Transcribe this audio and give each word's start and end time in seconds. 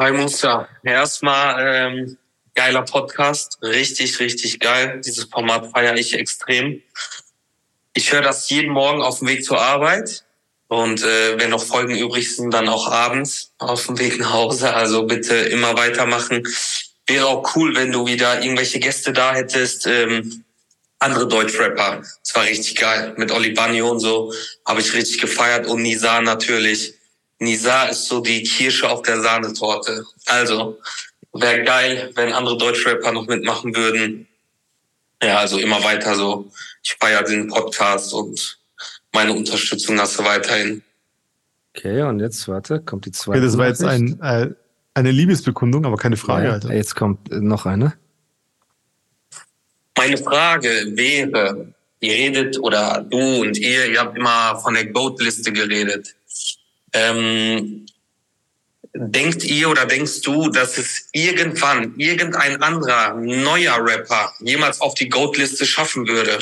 Hi 0.00 0.12
Musa. 0.12 0.66
Erstmal 0.82 1.60
ähm, 1.60 2.16
geiler 2.54 2.80
Podcast. 2.80 3.58
Richtig, 3.60 4.18
richtig 4.18 4.58
geil. 4.58 5.02
Dieses 5.04 5.24
Format 5.24 5.70
feiere 5.72 5.94
ich 5.94 6.14
extrem. 6.14 6.80
Ich 7.92 8.10
höre 8.10 8.22
das 8.22 8.48
jeden 8.48 8.72
Morgen 8.72 9.02
auf 9.02 9.18
dem 9.18 9.28
Weg 9.28 9.44
zur 9.44 9.60
Arbeit. 9.60 10.24
Und 10.68 11.02
äh, 11.02 11.38
wenn 11.38 11.50
noch 11.50 11.62
Folgen 11.62 11.98
übrig 11.98 12.34
sind, 12.34 12.54
dann 12.54 12.70
auch 12.70 12.90
abends 12.90 13.52
auf 13.58 13.84
dem 13.88 13.98
Weg 13.98 14.18
nach 14.18 14.32
Hause. 14.32 14.72
Also 14.72 15.04
bitte 15.04 15.34
immer 15.34 15.76
weitermachen. 15.76 16.48
Wäre 17.06 17.26
auch 17.26 17.54
cool, 17.54 17.76
wenn 17.76 17.92
du 17.92 18.06
wieder 18.06 18.42
irgendwelche 18.42 18.80
Gäste 18.80 19.12
da 19.12 19.34
hättest. 19.34 19.86
Ähm, 19.86 20.46
andere 20.98 21.28
Deutschrapper. 21.28 22.00
Das 22.24 22.34
war 22.34 22.44
richtig 22.44 22.76
geil. 22.76 23.12
Mit 23.18 23.32
Oli 23.32 23.50
Banyo 23.50 23.90
und 23.90 24.00
so 24.00 24.32
habe 24.66 24.80
ich 24.80 24.94
richtig 24.94 25.20
gefeiert. 25.20 25.66
Und 25.66 25.82
Nisa 25.82 26.22
natürlich. 26.22 26.94
Nisa 27.40 27.84
ist 27.86 28.06
so 28.06 28.20
die 28.20 28.42
Kirsche 28.42 28.88
auf 28.88 29.02
der 29.02 29.20
Sahnetorte. 29.20 30.04
Also 30.26 30.78
wäre 31.32 31.64
geil, 31.64 32.10
wenn 32.14 32.32
andere 32.32 32.58
Deutschrapper 32.58 33.12
noch 33.12 33.26
mitmachen 33.26 33.74
würden. 33.74 34.28
Ja, 35.22 35.38
also 35.38 35.58
immer 35.58 35.82
weiter 35.82 36.14
so. 36.14 36.50
Ich 36.82 36.96
feiere 37.00 37.24
den 37.24 37.48
Podcast 37.48 38.12
und 38.12 38.58
meine 39.12 39.32
Unterstützung 39.32 39.98
hast 39.98 40.18
du 40.18 40.24
weiterhin. 40.24 40.82
Okay, 41.76 42.02
und 42.02 42.20
jetzt, 42.20 42.46
warte, 42.48 42.80
kommt 42.80 43.06
die 43.06 43.12
zweite. 43.12 43.38
Okay, 43.38 43.46
das 43.46 43.56
war 43.56 43.68
jetzt 43.68 43.84
ein, 43.84 44.20
äh, 44.22 44.50
eine 44.94 45.10
Liebesbekundung, 45.10 45.86
aber 45.86 45.96
keine 45.96 46.16
Frage, 46.16 46.46
ja, 46.46 46.52
Alter. 46.52 46.74
Jetzt 46.74 46.94
kommt 46.94 47.30
äh, 47.32 47.36
noch 47.36 47.64
eine. 47.64 47.94
Meine 49.96 50.18
Frage 50.18 50.68
wäre, 50.94 51.72
ihr 52.00 52.12
redet 52.12 52.58
oder 52.58 53.06
du 53.08 53.42
und 53.42 53.56
ihr, 53.58 53.90
ihr 53.90 54.00
habt 54.00 54.16
immer 54.16 54.58
von 54.58 54.74
der 54.74 54.86
Goat-Liste 54.86 55.52
geredet. 55.52 56.14
Ähm, 56.92 57.86
denkt 58.94 59.44
ihr 59.44 59.70
oder 59.70 59.86
denkst 59.86 60.22
du, 60.22 60.50
dass 60.50 60.78
es 60.78 61.08
irgendwann 61.12 61.94
irgendein 61.96 62.62
anderer 62.62 63.14
neuer 63.14 63.78
Rapper 63.80 64.32
jemals 64.40 64.80
auf 64.80 64.94
die 64.94 65.08
Goat-Liste 65.08 65.64
schaffen 65.64 66.08
würde? 66.08 66.38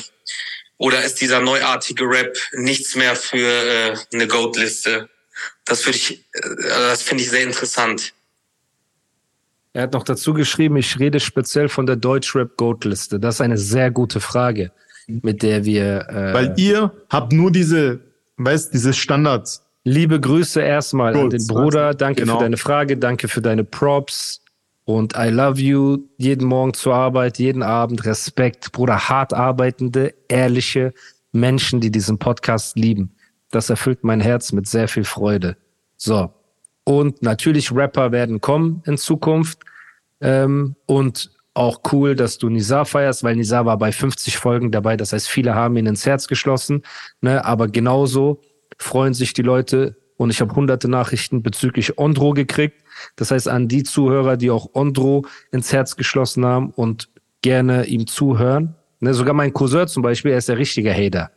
Oder 0.79 1.05
ist 1.05 1.21
dieser 1.21 1.41
neuartige 1.41 2.05
Rap 2.05 2.37
nichts 2.53 2.95
mehr 2.95 3.17
für 3.17 3.37
äh, 3.37 3.97
eine 4.13 4.29
Goat-Liste? 4.29 5.09
Das 5.65 5.85
würde 5.85 5.99
ich, 5.99 6.13
äh, 6.33 6.41
das 6.69 7.03
finde 7.03 7.25
ich 7.25 7.31
sehr 7.31 7.43
interessant. 7.43 8.15
Er 9.73 9.83
hat 9.83 9.93
noch 9.93 10.05
dazu 10.05 10.33
geschrieben, 10.33 10.77
ich 10.77 10.99
rede 10.99 11.21
speziell 11.21 11.69
von 11.69 11.87
der 11.87 11.97
Deutschrap 11.97 12.57
Goat 12.57 12.85
Liste. 12.85 13.21
Das 13.21 13.37
ist 13.37 13.41
eine 13.41 13.59
sehr 13.59 13.91
gute 13.91 14.21
Frage, 14.21 14.73
mit 15.07 15.43
der 15.43 15.65
wir. 15.65 16.09
Äh, 16.09 16.35
Weil 16.35 16.55
ihr 16.57 16.93
habt 17.11 17.33
nur 17.33 17.53
diese, 17.53 18.01
weißt, 18.39 18.73
diese 18.73 18.95
Standards. 18.95 19.63
Liebe 19.89 20.21
Grüße 20.21 20.61
erstmal 20.61 21.17
an 21.17 21.31
den 21.31 21.47
Bruder. 21.47 21.95
Danke 21.95 22.23
Genau. 22.23 22.37
für 22.37 22.45
deine 22.45 22.59
Frage, 22.59 22.99
danke 22.99 23.27
für 23.27 23.41
deine 23.41 23.65
Props. 23.65 24.43
Und 24.85 25.15
I 25.17 25.29
love 25.31 25.59
you. 25.59 25.99
Jeden 26.19 26.47
Morgen 26.47 26.75
zur 26.75 26.95
Arbeit, 26.95 27.39
jeden 27.39 27.63
Abend. 27.63 28.05
Respekt, 28.05 28.71
Bruder. 28.73 29.09
Hart 29.09 29.33
arbeitende, 29.33 30.15
ehrliche 30.29 30.93
Menschen, 31.33 31.81
die 31.81 31.91
diesen 31.91 32.19
Podcast 32.19 32.77
lieben. 32.77 33.15
Das 33.51 33.71
erfüllt 33.71 34.05
mein 34.05 34.21
Herz 34.21 34.53
mit 34.53 34.67
sehr 34.67 34.89
viel 34.89 35.05
Freude. 35.05 35.57
So. 35.97 36.35
Und 36.85 37.23
natürlich 37.23 37.75
Rapper 37.75 38.13
werden 38.13 38.43
kommen 38.43 38.83
in 38.85 38.99
Zukunft. 38.99 39.61
Ähm, 40.21 40.77
und 40.85 41.31
auch 41.55 41.81
cool, 41.93 42.15
dass 42.15 42.37
du 42.37 42.51
Nizar 42.51 42.85
feierst, 42.85 43.25
weil 43.25 43.37
Nizar 43.37 43.65
war 43.65 43.79
bei 43.79 43.91
50 43.91 44.37
Folgen 44.37 44.71
dabei. 44.71 44.99
Das 44.99 45.15
heißt, 45.15 45.29
viele 45.29 45.55
haben 45.55 45.77
ihn 45.79 45.87
ins 45.87 46.05
Herz 46.05 46.29
geschlossen. 46.29 46.83
Ne? 47.23 47.43
Aber 47.43 47.69
genauso 47.69 48.43
freuen 48.77 49.15
sich 49.15 49.33
die 49.33 49.43
Leute. 49.43 49.97
Und 50.17 50.31
ich 50.31 50.41
habe 50.41 50.55
hunderte 50.55 50.89
Nachrichten 50.89 51.43
bezüglich 51.43 51.97
Ondro 51.97 52.33
gekriegt. 52.33 52.83
Das 53.17 53.31
heißt, 53.31 53.49
an 53.49 53.69
die 53.69 53.85
Zuhörer, 53.85 54.37
die 54.37 54.51
auch 54.51 54.71
Ondro 54.75 55.25
ins 55.53 55.73
Herz 55.73 55.95
geschlossen 55.95 56.45
haben 56.45 56.71
und 56.71 57.09
gerne 57.41 57.87
ihm 57.87 58.07
zuhören. 58.07 58.75
Ne? 59.01 59.15
Sogar 59.15 59.35
mein 59.35 59.53
Cousin 59.53 59.87
zum 59.87 60.03
Beispiel, 60.03 60.33
er 60.33 60.39
ist 60.39 60.49
der 60.49 60.59
richtige 60.59 60.93
Hater. 60.93 61.31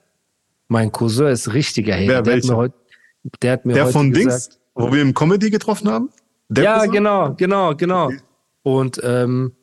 Mein 0.68 0.92
Cousin 0.92 1.28
ist 1.28 1.54
richtiger 1.54 1.94
Hater. 1.94 2.08
Wer, 2.08 2.22
der, 2.24 2.36
hat 2.38 2.44
mir 2.44 2.56
heut, 2.56 2.74
der 3.42 3.52
hat 3.52 3.66
mir 3.66 3.74
Der 3.74 3.84
heute 3.84 3.94
von 3.94 4.12
gesagt, 4.12 4.48
Dings, 4.48 4.60
wo 4.74 4.92
wir 4.92 5.02
im 5.02 5.14
Comedy 5.14 5.50
getroffen 5.50 5.90
haben? 5.90 6.10
Der 6.50 6.64
ja, 6.64 6.76
Cousin? 6.78 6.92
genau, 6.92 7.34
genau, 7.36 7.76
genau. 7.76 8.12
Und 8.64 9.00
ähm, 9.04 9.54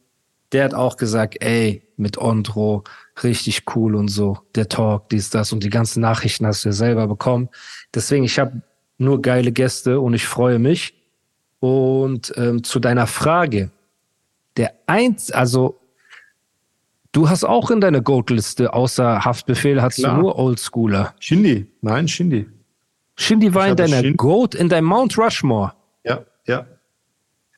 der 0.53 0.65
hat 0.65 0.75
auch 0.75 0.97
gesagt, 0.97 1.37
ey, 1.41 1.83
mit 1.97 2.19
Ondro, 2.19 2.85
richtig 3.25 3.65
cool 3.75 3.95
und 3.95 4.09
so, 4.09 4.39
der 4.55 4.69
Talk, 4.69 5.09
dies, 5.09 5.31
das 5.31 5.53
und 5.53 5.62
die 5.65 5.71
ganzen 5.71 6.01
Nachrichten 6.01 6.47
hast 6.47 6.65
du 6.65 6.69
ja 6.69 6.73
selber 6.73 7.06
bekommen. 7.06 7.49
Deswegen, 7.95 8.25
ich 8.25 8.39
habe 8.39 8.62
nur 8.99 9.23
geile 9.23 9.53
Gäste 9.53 10.01
und 10.01 10.15
ich 10.15 10.27
freue 10.27 10.59
mich. 10.59 10.95
Und 11.61 12.33
ähm, 12.37 12.62
zu 12.62 12.79
deiner 12.81 13.06
Frage, 13.06 13.71
der 14.56 14.73
eins, 14.87 15.31
also 15.31 15.81
du 17.12 17.29
hast 17.29 17.45
auch 17.45 17.71
in 17.71 17.81
deiner 17.81 18.01
Goat-Liste 18.01 18.73
außer 18.73 19.25
Haftbefehl 19.25 19.83
hast 19.83 19.97
Klar. 19.97 20.17
du 20.17 20.21
nur 20.23 20.39
Oldschooler. 20.39 21.15
Shindy. 21.19 21.67
Nein, 21.81 22.06
Shindy. 22.09 22.49
Shindy 23.17 23.53
war 23.55 23.65
Ich 23.67 23.71
in 23.73 23.77
deiner 23.77 24.00
Shin- 24.00 24.17
Goat, 24.17 24.55
in 24.55 24.69
deinem 24.69 24.85
Mount 24.85 25.19
Rushmore. 25.19 25.73
Ja, 26.05 26.25
ja. 26.47 26.67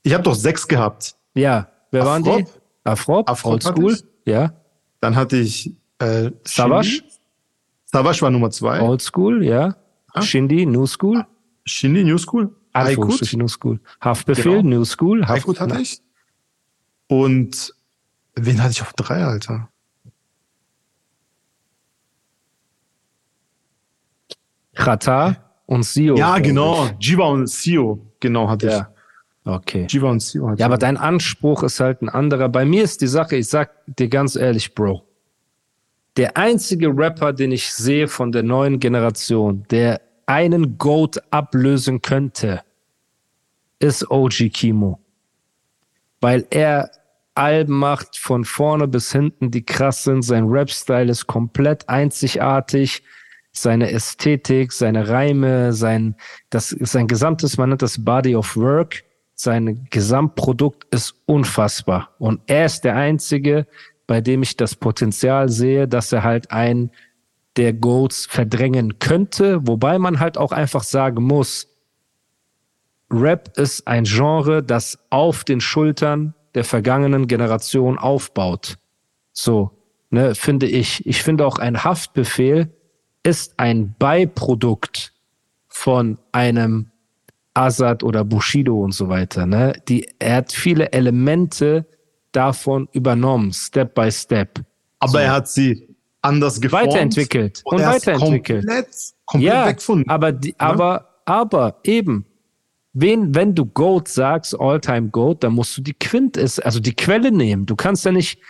Ich 0.03 0.15
habe 0.15 0.23
doch 0.23 0.35
sechs 0.35 0.67
gehabt. 0.67 1.15
Ja, 1.35 1.69
wer 1.91 2.07
waren 2.07 2.23
die? 2.23 2.31
Afrop. 2.31 2.49
Afrop, 2.85 3.29
Afrop 3.31 3.53
Oldschool, 3.53 3.99
ja. 4.25 4.55
Dann 5.01 5.17
hatte 5.17 5.37
ich 5.39 5.75
äh, 5.99 6.31
Savage? 6.45 7.03
Savage 7.87 8.23
war 8.23 8.31
Nummer 8.31 8.51
zwei. 8.51 8.81
Oldschool, 8.81 9.45
ja. 9.45 9.77
Ah. 10.13 10.23
Shindy, 10.23 10.67
New 10.67 10.87
School. 10.87 11.25
Shindy, 11.65 12.05
New 12.05 12.19
School. 12.19 12.55
Anführungsstrichen 12.73 13.41
New 13.41 13.49
School. 13.49 13.81
Haftbefehl, 14.01 14.63
Genau. 14.63 14.77
New 14.79 14.85
School. 14.85 15.27
Haft 15.27 15.61
hatte 15.61 15.81
ich. 15.81 16.01
Und 17.09 17.75
wen 18.35 18.63
hatte 18.63 18.73
ich 18.73 18.83
auf 18.83 18.93
drei, 18.93 19.25
Alter? 19.25 19.69
Chata 24.75 25.37
und 25.67 25.83
Sio. 25.85 26.17
ja, 26.17 26.39
genau. 26.39 26.87
ich. 26.99 27.09
Jiva 27.09 27.25
und 27.25 27.49
Sio. 27.49 28.07
Genau, 28.21 28.49
hatte 28.49 28.67
Ja. 28.69 28.93
Okay. 29.45 29.87
Jiva 29.89 30.11
und 30.11 30.21
Sio 30.21 30.49
hatte 30.49 30.61
Ja, 30.61 30.67
aber 30.67 30.79
dein 30.79 30.97
Anspruch 30.97 31.63
ist 31.63 31.81
halt 31.81 32.03
ein 32.03 32.09
anderer. 32.09 32.49
Bei 32.49 32.65
mir 32.65 32.85
ist 32.85 33.01
die 33.01 33.07
Sache, 33.07 33.37
ich 33.37 33.49
sag 33.49 33.71
dir 33.87 34.09
ganz 34.09 34.37
ehrlich, 34.37 34.75
Bro. 34.75 35.03
Der 36.17 36.37
einzige 36.37 36.89
Rapper, 36.89 37.33
den 37.33 37.53
ich 37.53 37.73
sehe 37.73 38.09
von 38.09 38.33
der 38.33 38.43
neuen 38.43 38.81
Generation, 38.81 39.65
der 39.71 40.01
einen 40.27 40.77
Goat 40.77 41.21
ablösen 41.31 42.03
könnte, 42.03 42.63
ist 43.79 44.11
OG 44.11 44.51
Kimo. 44.53 45.01
Weil 46.21 46.47
er 46.51 46.91
Alben 47.35 47.79
macht 47.79 48.19
von 48.19 48.45
vorne 48.45 48.87
bis 48.87 49.13
hinten, 49.13 49.51
die 49.51 49.65
krass 49.65 50.05
sind. 50.05 50.23
Sein 50.23 50.49
Rap-Style 50.49 51.11
ist 51.11 51.27
komplett 51.27 51.89
einzigartig. 51.89 53.03
Seine 53.53 53.91
Ästhetik, 53.91 54.73
seine 54.73 55.09
Reime, 55.09 55.73
sein, 55.73 56.17
das, 56.51 56.69
sein 56.69 57.09
gesamtes, 57.09 57.57
man 57.57 57.71
nennt 57.71 57.83
das 57.83 58.05
Body 58.05 58.37
of 58.37 58.57
Work. 58.57 59.03
Sein 59.43 59.87
Gesamtprodukt 59.89 60.95
ist 60.95 61.15
unfassbar. 61.25 62.11
Und 62.19 62.43
er 62.47 62.67
ist 62.67 62.83
der 62.83 62.95
Einzige, 62.95 63.67
bei 64.07 64.21
dem 64.21 64.43
ich 64.43 64.55
das 64.59 64.75
Potenzial 64.75 65.49
sehe, 65.49 65.89
dass 65.89 66.13
er 66.13 66.25
halt 66.25 66.51
einen 66.51 66.91
der 67.57 67.73
Goats 67.73 68.27
verdrängen 68.27 68.99
könnte. 68.99 69.67
Wobei 69.67 69.99
man 69.99 70.21
halt 70.21 70.37
auch 70.37 70.53
einfach 70.53 70.83
sagen 70.83 71.25
muss, 71.25 71.69
Rap 73.11 73.57
ist 73.57 73.89
ein 73.89 74.05
Genre, 74.05 74.63
das 74.63 74.99
auf 75.09 75.43
den 75.45 75.63
Schultern 75.63 76.35
der 76.55 76.65
vergangenen 76.65 77.27
Generation 77.27 77.99
aufbaut. 77.99 78.77
So, 79.33 79.71
ne, 80.11 80.35
finde 80.35 80.67
ich. 80.67 81.07
Ich 81.07 81.23
finde 81.23 81.47
auch 81.47 81.59
ein 81.59 81.83
Haftbefehl 81.83 82.69
ist 83.23 83.59
ein 83.59 83.95
Beiprodukt 83.99 85.15
von 85.69 86.19
einem 86.31 86.90
Azad 87.61 88.03
oder 88.03 88.25
Bushido 88.25 88.81
und 88.83 88.93
so 88.93 89.09
weiter. 89.09 89.47
Ne? 89.47 89.73
Die, 89.89 90.09
er 90.19 90.37
hat 90.37 90.53
viele 90.53 90.93
Elemente 90.93 91.87
davon 92.33 92.89
übernommen, 92.93 93.53
Step 93.53 93.95
by 93.95 94.11
Step. 94.11 94.61
Aber 94.99 95.23
er 95.23 95.33
hat 95.33 95.49
sie 95.49 95.89
anders 96.23 96.61
geformt. 96.61 96.89
Weiterentwickelt 96.89 97.63
und 97.65 97.81
ist 97.81 97.87
weiterentwickelt. 97.87 98.67
Komplett, 98.67 99.15
komplett 99.27 99.53
ja, 99.53 99.67
weg 99.67 99.83
von. 99.83 100.05
aber, 100.09 100.33
die, 100.33 100.55
aber 100.59 101.11
aber 101.31 101.77
eben, 101.85 102.27
wen, 102.93 103.35
wenn 103.37 103.55
du 103.55 103.65
Goat 103.65 104.09
sagst, 104.09 104.59
All-Time 104.59 105.11
Goat, 105.11 105.45
dann 105.45 105.53
musst 105.53 105.77
du 105.79 105.81
die 105.83 105.95
Quintess, 105.95 106.59
also 106.59 106.81
die 106.81 106.95
Quelle 106.95 107.31
nehmen. 107.31 107.67
Du 107.67 107.77
kannst 107.77 108.05
ja 108.05 108.11
nicht 108.11 108.41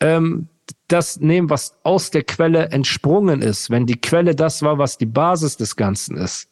ähm, 0.00 0.48
das 0.88 1.20
nehmen, 1.20 1.48
was 1.48 1.78
aus 1.84 2.10
der 2.10 2.24
Quelle 2.24 2.66
entsprungen 2.70 3.40
ist, 3.40 3.70
wenn 3.70 3.86
die 3.86 3.98
Quelle 3.98 4.34
das 4.34 4.60
war, 4.60 4.76
was 4.76 4.98
die 4.98 5.06
Basis 5.06 5.56
des 5.56 5.74
Ganzen 5.76 6.18
ist. 6.18 6.47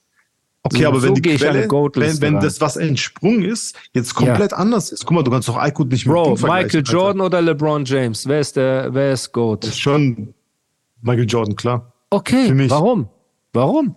Okay, 0.66 0.82
So- 0.82 0.88
aber 0.88 1.00
so 1.00 1.06
wenn 1.08 1.14
die 1.14 1.22
Quelle, 1.22 1.68
wenn, 1.68 2.20
wenn 2.20 2.40
das, 2.40 2.60
was 2.60 2.76
entsprungen 2.76 3.44
ist, 3.44 3.76
jetzt 3.92 4.14
komplett 4.14 4.52
anders 4.52 4.90
ist. 4.90 5.04
Guck 5.06 5.14
mal, 5.16 5.22
du 5.22 5.30
kannst 5.30 5.48
doch 5.48 5.56
Aykut 5.56 5.90
nicht 5.92 6.06
mit 6.06 6.14
Bro, 6.14 6.32
Michael 6.34 6.50
Alter. 6.50 6.80
Jordan 6.80 7.20
oder 7.20 7.40
LeBron 7.42 7.84
James? 7.84 8.26
Wer 8.26 8.40
ist 8.40 8.56
der, 8.56 8.92
wer 8.92 9.12
ist 9.12 9.32
Goat? 9.32 9.62
Das 9.64 9.70
ist 9.70 9.78
schon 9.78 10.34
Michael 11.02 11.26
Jordan, 11.28 11.54
klar. 11.56 11.92
Okay, 12.10 12.48
Für 12.48 12.54
mich. 12.54 12.70
warum? 12.70 13.08
Warum? 13.52 13.94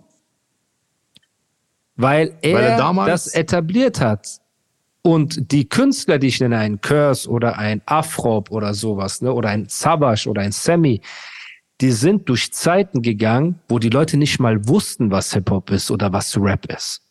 Weil 1.96 2.36
er, 2.42 2.54
Weil 2.54 2.64
er 2.64 2.76
damals- 2.78 3.24
das 3.24 3.34
etabliert 3.34 4.00
hat. 4.00 4.38
Und 5.02 5.50
die 5.50 5.66
Künstler, 5.68 6.18
die 6.18 6.26
ich 6.26 6.40
nenne, 6.40 6.58
ein 6.58 6.80
Curse 6.82 7.28
oder 7.28 7.58
ein 7.58 7.80
Afrop 7.86 8.50
oder 8.50 8.74
sowas, 8.74 9.22
ne, 9.22 9.32
oder 9.32 9.48
ein 9.48 9.64
Sabash 9.68 10.26
oder 10.26 10.42
ein 10.42 10.52
Sammy, 10.52 11.00
die 11.80 11.92
sind 11.92 12.28
durch 12.28 12.52
Zeiten 12.52 13.02
gegangen, 13.02 13.58
wo 13.68 13.78
die 13.78 13.88
Leute 13.90 14.16
nicht 14.16 14.38
mal 14.38 14.68
wussten, 14.68 15.10
was 15.10 15.32
Hip-Hop 15.32 15.70
ist 15.70 15.90
oder 15.90 16.12
was 16.12 16.36
Rap 16.38 16.66
ist. 16.72 17.02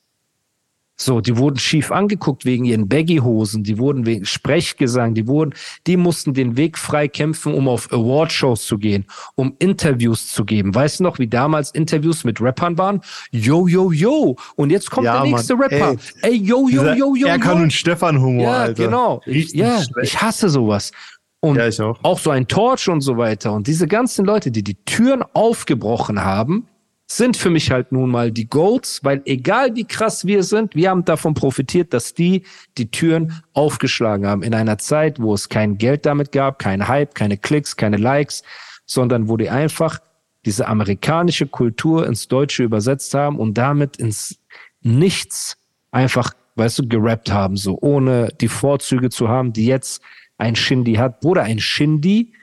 So, 1.01 1.21
die 1.21 1.38
wurden 1.38 1.57
schief 1.57 1.94
angeguckt 1.94 2.44
wegen 2.44 2.66
ihren 2.66 2.89
Baggy-Hosen, 2.89 3.63
die 3.63 3.77
wurden 3.77 4.06
wegen 4.06 4.25
Sprechgesang, 4.25 5.13
die 5.13 5.27
wurden, 5.27 5.54
die 5.88 5.95
mussten 5.95 6.33
den 6.33 6.57
Weg 6.57 6.77
frei 6.77 7.07
kämpfen, 7.07 7.54
um 7.54 7.69
auf 7.69 7.89
Awardshows 7.94 8.66
zu 8.66 8.77
gehen, 8.77 9.06
um 9.36 9.56
Interviews 9.60 10.27
zu 10.30 10.44
geben. 10.44 10.75
Weißt 10.75 11.00
du 11.00 11.04
noch, 11.06 11.18
wie 11.18 11.27
damals 11.30 11.72
Interviews 11.72 12.25
mit 12.25 12.42
Rappern 12.42 12.77
waren? 12.77 13.00
Yo, 13.31 13.65
yo, 13.69 13.94
yo. 13.94 14.36
Und 14.57 14.72
jetzt 14.72 14.92
kommt 14.92 15.06
Ja, 15.06 15.22
der 15.22 15.31
nächste 15.31 15.56
Mann, 15.56 15.69
Rapper. 15.69 15.92
ey. 16.22 16.31
Ey, 16.31 16.36
yo, 16.44 16.68
yo, 16.68 16.94
yo, 16.94 17.15
yo, 17.15 17.27
Erkan 17.27 17.57
yo. 17.60 17.63
und 17.63 17.72
Stefan 17.74 18.19
Humor, 18.19 18.44
Ja, 18.44 18.54
Alter. 18.63 18.83
genau. 18.83 19.22
Ich, 19.25 19.36
Richtig 19.45 19.60
ja, 19.62 19.81
schlecht. 19.81 20.04
ich 20.15 20.22
hasse 20.22 20.50
sowas. 20.50 20.92
Und 21.41 21.56
Ja, 21.56 21.68
ich 21.68 21.80
auch. 21.81 21.97
auch 22.03 22.19
so 22.19 22.31
ein 22.31 22.47
Torch 22.47 22.89
und 22.89 23.01
so 23.01 23.18
weiter. 23.18 23.53
Und 23.53 23.68
diese 23.68 23.88
ganzen 23.88 24.25
Leute, 24.25 24.51
die 24.51 24.63
die 24.63 24.75
Türen 24.86 25.24
aufgebrochen 25.33 26.24
haben, 26.24 26.68
sind 27.12 27.38
für 27.38 27.50
mich 27.50 27.71
halt 27.71 27.91
nun 27.91 28.12
mal 28.12 28.31
die 28.31 28.47
Goats, 28.47 29.03
weil 29.03 29.21
egal 29.25 29.75
wie 29.75 29.86
krass 29.86 30.25
wir 30.25 30.44
sind, 30.44 30.75
wir 30.75 30.91
haben 30.91 31.06
davon 31.06 31.33
profitiert, 31.33 31.91
dass 31.94 32.13
die 32.13 32.44
die 32.77 32.91
Türen 32.91 33.41
aufgeschlagen 33.53 34.27
haben 34.27 34.44
in 34.44 34.53
einer 34.53 34.77
Zeit, 34.77 35.19
wo 35.19 35.33
es 35.33 35.50
kein 35.50 35.80
Geld 35.80 36.06
damit 36.06 36.31
gab, 36.31 36.59
kein 36.59 36.88
Hype, 36.88 37.15
keine 37.15 37.38
Klicks, 37.38 37.75
keine 37.75 37.97
Likes, 37.97 38.44
sondern 38.86 39.27
wo 39.27 39.38
die 39.38 39.50
einfach 39.50 40.00
diese 40.45 40.68
amerikanische 40.68 41.47
Kultur 41.47 42.06
ins 42.06 42.27
Deutsche 42.27 42.63
übersetzt 42.63 43.13
haben 43.15 43.39
und 43.39 43.57
damit 43.57 43.97
ins 43.97 44.38
Nichts 44.81 45.57
einfach, 45.91 46.33
weißt 46.56 46.80
du, 46.80 46.88
gerappt 46.88 47.31
haben, 47.31 47.57
so 47.57 47.77
ohne 47.81 48.30
die 48.39 48.47
Vorzüge 48.47 49.09
zu 49.09 49.27
haben, 49.27 49.51
die 49.51 49.65
jetzt 49.65 50.01
ein 50.39 50.56
Shindy 50.56 50.95
hat. 50.95 51.19
Bruder, 51.21 51.44
ein 51.44 51.59
Shindy 51.59 52.33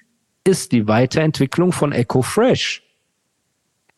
ist 0.45 0.71
die 0.73 0.87
Weiterentwicklung 0.87 1.73
von 1.73 1.91
Echo 1.93 2.23
Fresh. 2.23 2.83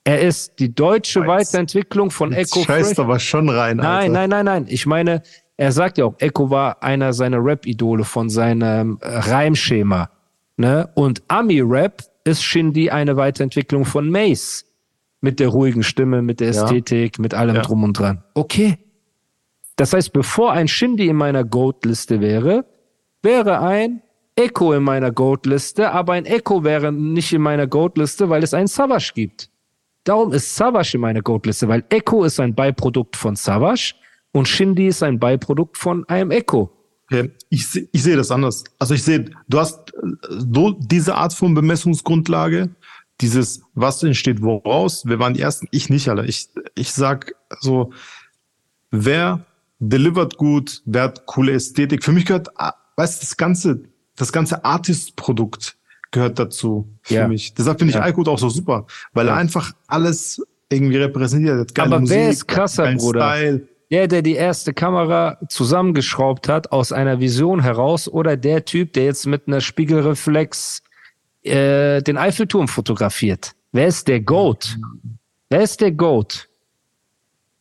Er 0.05 0.21
ist 0.23 0.59
die 0.59 0.75
deutsche 0.75 1.27
Weiterentwicklung 1.27 2.11
von 2.11 2.33
Jetzt 2.33 2.57
Echo 2.57 2.65
scheißt 2.65 2.95
Fresh. 2.95 2.99
aber 2.99 3.19
schon 3.19 3.49
rein, 3.51 3.77
Nein, 3.77 3.87
Alter. 3.87 4.13
nein, 4.13 4.31
nein, 4.31 4.45
nein. 4.47 4.67
Ich 4.69 4.87
meine, 4.87 5.23
er 5.59 5.73
sagt 5.73 5.99
ja 5.99 6.07
auch, 6.07 6.15
Echo 6.19 6.49
war 6.51 6.83
einer 6.83 7.13
seiner 7.13 7.45
Rap-Idole 7.45 8.05
von 8.05 8.31
seinem 8.31 8.99
äh, 9.03 9.09
Reimschema. 9.19 10.11
Ne? 10.57 10.89
Und 10.95 11.23
Ami-Rap 11.29 12.03
ist 12.25 12.43
Shindy 12.43 12.91
eine 12.91 13.17
Weiterentwicklung 13.17 13.85
von 13.85 14.09
Mace. 14.09 14.65
Mit 15.21 15.41
der 15.41 15.49
ruhigen 15.49 15.83
Stimme, 15.83 16.23
mit 16.23 16.39
der 16.41 16.53
Ja. 16.53 16.63
Ästhetik, 16.65 17.19
mit 17.19 17.35
allem 17.35 17.57
Ja. 17.57 17.63
drum 17.63 17.83
und 17.83 17.99
dran. 17.99 18.23
Okay. 18.35 18.79
Das 19.77 19.93
heißt, 19.93 20.13
bevor 20.13 20.53
ein 20.53 20.69
Shindy 20.69 21.09
in 21.09 21.17
meiner 21.17 21.45
Goat-Liste 21.45 22.21
wäre, 22.21 22.65
wäre 23.23 23.61
ein 23.61 24.03
Echo 24.37 24.73
in 24.73 24.85
meiner 24.85 25.11
Goat-Liste, 25.11 25.91
aber 25.91 26.13
ein 26.13 26.25
Echo 26.25 26.63
wäre 26.63 26.93
nicht 26.93 27.33
in 27.33 27.43
meiner 27.43 27.67
Goat-Liste, 27.67 28.29
weil 28.31 28.43
es 28.43 28.55
einen 28.55 28.69
Savage 28.69 29.13
gibt. 29.15 29.51
Darum 30.05 30.33
ist 30.33 30.55
Savage 30.55 30.93
in 30.95 31.01
meiner 31.01 31.23
Goat-Liste, 31.23 31.69
weil 31.69 31.85
Echo 31.89 32.25
ist 32.25 32.39
ein 32.39 32.55
Beiprodukt 32.55 33.17
von 33.17 33.37
Savage 33.37 33.95
und 34.33 34.47
Shindy 34.47 34.87
ist 34.87 35.03
ein 35.03 35.19
Beiprodukt 35.19 35.77
von 35.77 36.09
einem 36.09 36.31
Echo. 36.31 36.71
Ich, 37.51 37.67
ich 37.93 38.03
sehe 38.03 38.17
das 38.17 38.31
anders. 38.31 38.65
Also 38.79 38.95
ich 38.95 39.03
sehe, 39.03 39.31
du 39.49 39.59
hast 39.59 39.93
äh, 39.95 40.07
so 40.29 40.73
diese 40.79 41.15
Art 41.15 41.33
von 41.33 41.55
Bemessungsgrundlage, 41.55 42.71
dieses, 43.21 43.63
was 43.75 44.03
entsteht 44.03 44.43
woraus, 44.43 45.05
wir 45.07 45.19
waren 45.19 45.35
die 45.35 45.41
Ersten, 45.41 45.67
ich 45.73 45.91
nicht, 45.91 46.09
Alter. 46.09 46.25
Ich, 46.25 46.49
ich 46.75 46.93
sag 46.93 47.35
so, 47.61 47.93
wer 48.91 49.45
delivert 49.81 50.37
gut, 50.37 50.83
wer 50.85 51.05
hat 51.05 51.27
coole 51.27 51.53
Ästhetik. 51.53 52.05
Für 52.05 52.13
mich 52.13 52.27
gehört, 52.27 52.49
ah, 52.61 52.75
weißt 52.99 53.23
du, 53.23 53.27
das 53.27 53.37
ganze, 53.37 53.81
das 54.17 54.33
ganze 54.33 54.65
Artist-Produkt 54.65 55.77
gehört 56.11 56.39
dazu. 56.39 56.89
Für 57.03 57.15
Ja. 57.15 57.29
mich. 57.29 57.55
Deshalb 57.55 57.79
finde 57.79 57.91
ich 57.91 57.97
Ja. 57.97 58.03
Alkut 58.03 58.29
auch 58.29 58.39
so 58.39 58.49
super, 58.49 58.87
weil 59.13 59.29
er 59.29 59.37
einfach 59.37 59.73
alles 59.87 60.43
irgendwie 60.69 60.97
repräsentiert. 60.97 61.55
Er 61.55 61.61
hat 61.61 61.75
geile 61.75 61.87
Aber 61.87 62.09
wer 62.09 62.19
Musik, 62.19 62.33
ist 62.33 62.49
krasser, 62.49 62.93
Bruder? 62.95 63.31
Style. 63.37 63.69
Der, 63.91 64.07
der 64.09 64.21
die 64.23 64.35
erste 64.35 64.75
Kamera 64.75 65.39
zusammengeschraubt 65.49 66.49
hat 66.49 66.73
aus 66.73 66.93
einer 66.93 67.21
Vision 67.21 67.63
heraus 67.63 68.07
oder 68.09 68.37
der 68.37 68.65
Typ, 68.67 68.93
der 68.93 69.05
jetzt 69.05 69.27
mit 69.27 69.47
einer 69.47 69.63
Spiegelreflex 69.63 70.83
äh, 71.45 72.03
den 72.03 72.19
Eiffelturm 72.19 72.69
fotografiert. 72.69 73.53
Wer 73.73 73.87
ist 73.87 74.09
der 74.09 74.21
Goat? 74.21 74.77
Wer 75.49 75.63
ist 75.63 75.81
der 75.81 75.93
Goat? 75.93 76.49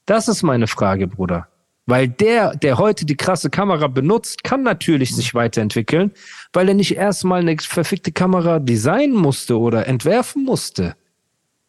Das 0.05 0.27
ist 0.27 0.41
meine 0.43 0.67
Frage, 0.67 1.07
Bruder. 1.07 1.47
Weil 1.87 2.09
der, 2.09 2.53
der 2.57 2.77
heute 2.77 3.05
die 3.05 3.15
krasse 3.15 3.49
Kamera 3.49 3.87
benutzt, 3.87 4.43
kann 4.43 4.61
natürlich 4.61 5.15
sich 5.15 5.33
weiterentwickeln, 5.33 6.11
weil 6.51 6.67
er 6.67 6.75
nicht 6.75 6.95
erstmal 6.97 7.39
eine 7.39 7.57
verfickte 7.57 8.11
Kamera 8.11 8.59
designen 8.59 9.15
musste 9.15 9.57
oder 9.57 9.87
entwerfen 9.87 10.43
musste. 10.43 10.95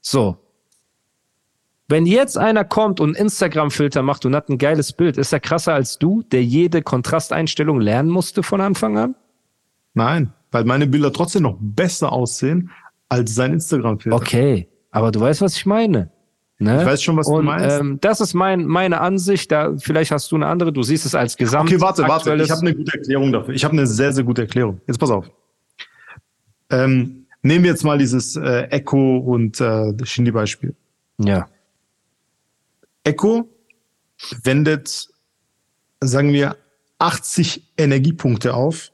So. 0.01 0.37
Wenn 1.87 2.05
jetzt 2.05 2.37
einer 2.37 2.65
kommt 2.65 2.99
und 2.99 3.17
einen 3.17 3.27
Instagram-Filter 3.27 4.03
macht 4.03 4.27
und 4.27 4.35
hat 4.35 4.49
ein 4.51 4.59
geiles 4.59 4.93
Bild, 4.93 5.17
ist 5.17 5.33
er 5.33 5.41
krasser 5.41 5.73
als 5.73 5.99
du, 5.99 6.23
der 6.23 6.45
jede 6.45 6.83
Kontrasteinstellung 6.83 7.81
lernen 7.81 8.11
musste 8.11 8.43
von 8.43 8.61
Anfang 8.61 8.99
an? 8.99 9.15
Nein, 9.95 10.33
weil 10.51 10.65
meine 10.65 10.89
Bilder 10.89 11.13
trotzdem 11.13 11.45
noch 11.45 11.57
besser 11.61 12.13
aussehen 12.13 12.71
als 13.09 13.37
sein 13.37 13.53
Instagram-Filter. 13.53 14.17
Okay, 14.17 14.69
aber 14.91 15.13
du 15.13 15.21
weißt, 15.21 15.41
was 15.43 15.57
ich 15.57 15.65
meine. 15.65 16.11
Ne? 16.61 16.81
Ich 16.81 16.87
weiß 16.87 17.03
schon, 17.03 17.17
was 17.17 17.27
du 17.27 17.35
und, 17.35 17.45
meinst. 17.45 17.81
Ähm, 17.81 17.99
das 18.01 18.21
ist 18.21 18.35
mein, 18.35 18.67
meine 18.67 19.01
Ansicht. 19.01 19.53
Da, 19.53 19.77
vielleicht 19.79 20.11
hast 20.11 20.31
du 20.33 20.37
eine 20.37 20.47
andere. 20.47 20.73
Du 20.73 20.83
siehst 20.83 21.07
es 21.07 21.15
als 21.15 21.37
Gesamt. 21.37 21.71
Okay, 21.71 21.81
warte, 21.81 22.03
warte. 22.03 22.35
Ich 22.35 22.51
habe 22.51 22.63
eine 22.63 22.75
gute 22.75 22.99
Erklärung 22.99 23.33
dafür. 23.33 23.55
Ich 23.55 23.65
habe 23.65 23.73
eine 23.73 23.87
sehr, 23.87 24.13
sehr 24.13 24.25
gute 24.25 24.43
Erklärung. 24.43 24.81
Jetzt 24.87 24.99
pass 24.99 25.11
auf. 25.11 25.31
Ähm, 26.71 27.27
nehmen 27.43 27.65
wir 27.65 27.71
jetzt 27.71 27.85
mal 27.85 27.97
dieses 27.97 28.35
äh, 28.35 28.63
Echo 28.71 29.19
und 29.19 29.61
äh, 29.61 29.95
Shindy-Beispiel. 30.03 30.75
Ja. 31.19 31.49
Echo 33.05 33.49
wendet, 34.43 35.09
sagen 36.01 36.33
wir, 36.33 36.57
80 36.99 37.63
Energiepunkte 37.77 38.55
auf, 38.55 38.91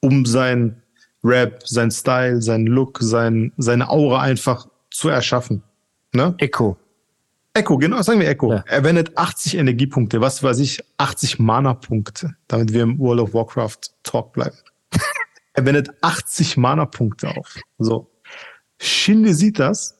um 0.00 0.24
sein 0.24 0.82
Rap, 1.24 1.66
sein 1.66 1.90
Style, 1.90 2.40
sein 2.40 2.66
Look, 2.66 2.98
sein, 3.00 3.52
seine 3.56 3.90
Aura 3.90 4.20
einfach 4.20 4.68
zu 4.90 5.08
erschaffen. 5.08 5.62
Ne? 6.12 6.34
Echo. 6.38 6.78
Echo, 7.56 7.78
genau, 7.78 8.02
sagen 8.02 8.20
wir 8.20 8.28
Echo. 8.28 8.52
Ja. 8.52 8.64
Er 8.66 8.84
wendet 8.84 9.16
80 9.16 9.56
Energiepunkte, 9.56 10.20
was 10.20 10.42
weiß 10.42 10.58
ich, 10.58 10.84
80 10.98 11.38
Mana-Punkte, 11.38 12.36
damit 12.48 12.74
wir 12.74 12.82
im 12.82 12.98
World 12.98 13.20
of 13.22 13.32
Warcraft 13.32 13.78
Talk 14.02 14.34
bleiben. 14.34 14.56
er 15.54 15.64
wendet 15.64 15.88
80 16.02 16.58
Mana-Punkte 16.58 17.34
auf. 17.34 17.56
So. 17.78 18.10
Shindy 18.78 19.32
sieht 19.32 19.58
das. 19.58 19.96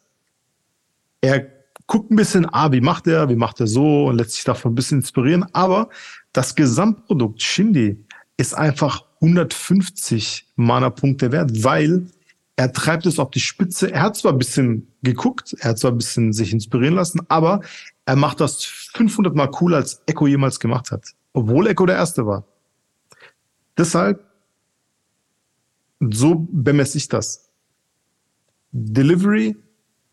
Er 1.23 1.47
guckt 1.87 2.11
ein 2.11 2.17
bisschen, 2.17 2.47
ah, 2.53 2.73
wie 2.73 2.83
macht 2.83 3.07
er, 3.07 3.31
wie 3.31 3.37
macht 3.37 3.59
er 3.61 3.67
so 3.67 4.05
und 4.05 4.19
lässt 4.19 4.33
sich 4.33 4.45
davon 4.45 4.73
ein 4.73 4.75
bisschen 4.75 4.99
inspirieren. 4.99 5.47
Aber 5.55 5.89
das 6.35 6.57
Gesamtprodukt 6.57 7.43
Shindy 7.43 8.05
ist 8.37 8.53
einfach 8.53 9.07
150 9.23 10.53
Mana-Punkte 10.57 11.33
wert, 11.33 11.65
weil 11.65 12.07
er 12.57 12.73
treibt 12.73 13.05
es 13.07 13.19
auf 13.19 13.31
die 13.31 13.41
Spitze. 13.41 13.93
Er 13.93 14.03
hat 14.03 14.17
zwar 14.17 14.33
ein 14.33 14.39
bisschen 14.39 14.89
geguckt, 15.03 15.55
er 15.61 15.71
hat 15.71 15.79
zwar 15.79 15.91
ein 15.93 15.99
bisschen 15.99 16.33
sich 16.33 16.53
inspirieren 16.53 16.95
lassen, 16.95 17.21
aber 17.29 17.61
er 18.07 18.17
macht 18.17 18.41
das 18.41 18.65
500 18.65 19.35
mal 19.35 19.49
cooler, 19.49 19.77
als 19.79 20.03
Echo 20.07 20.27
jemals 20.27 20.59
gemacht 20.59 20.91
hat. 20.91 21.05
Obwohl 21.35 21.67
Echo 21.67 21.85
der 21.87 21.97
Erste 21.97 22.27
war. 22.27 22.45
Deshalb, 23.77 24.25
so 26.01 26.47
bemesse 26.51 26.99
ich 26.99 27.09
das. 27.09 27.51
Delivery, 28.73 29.57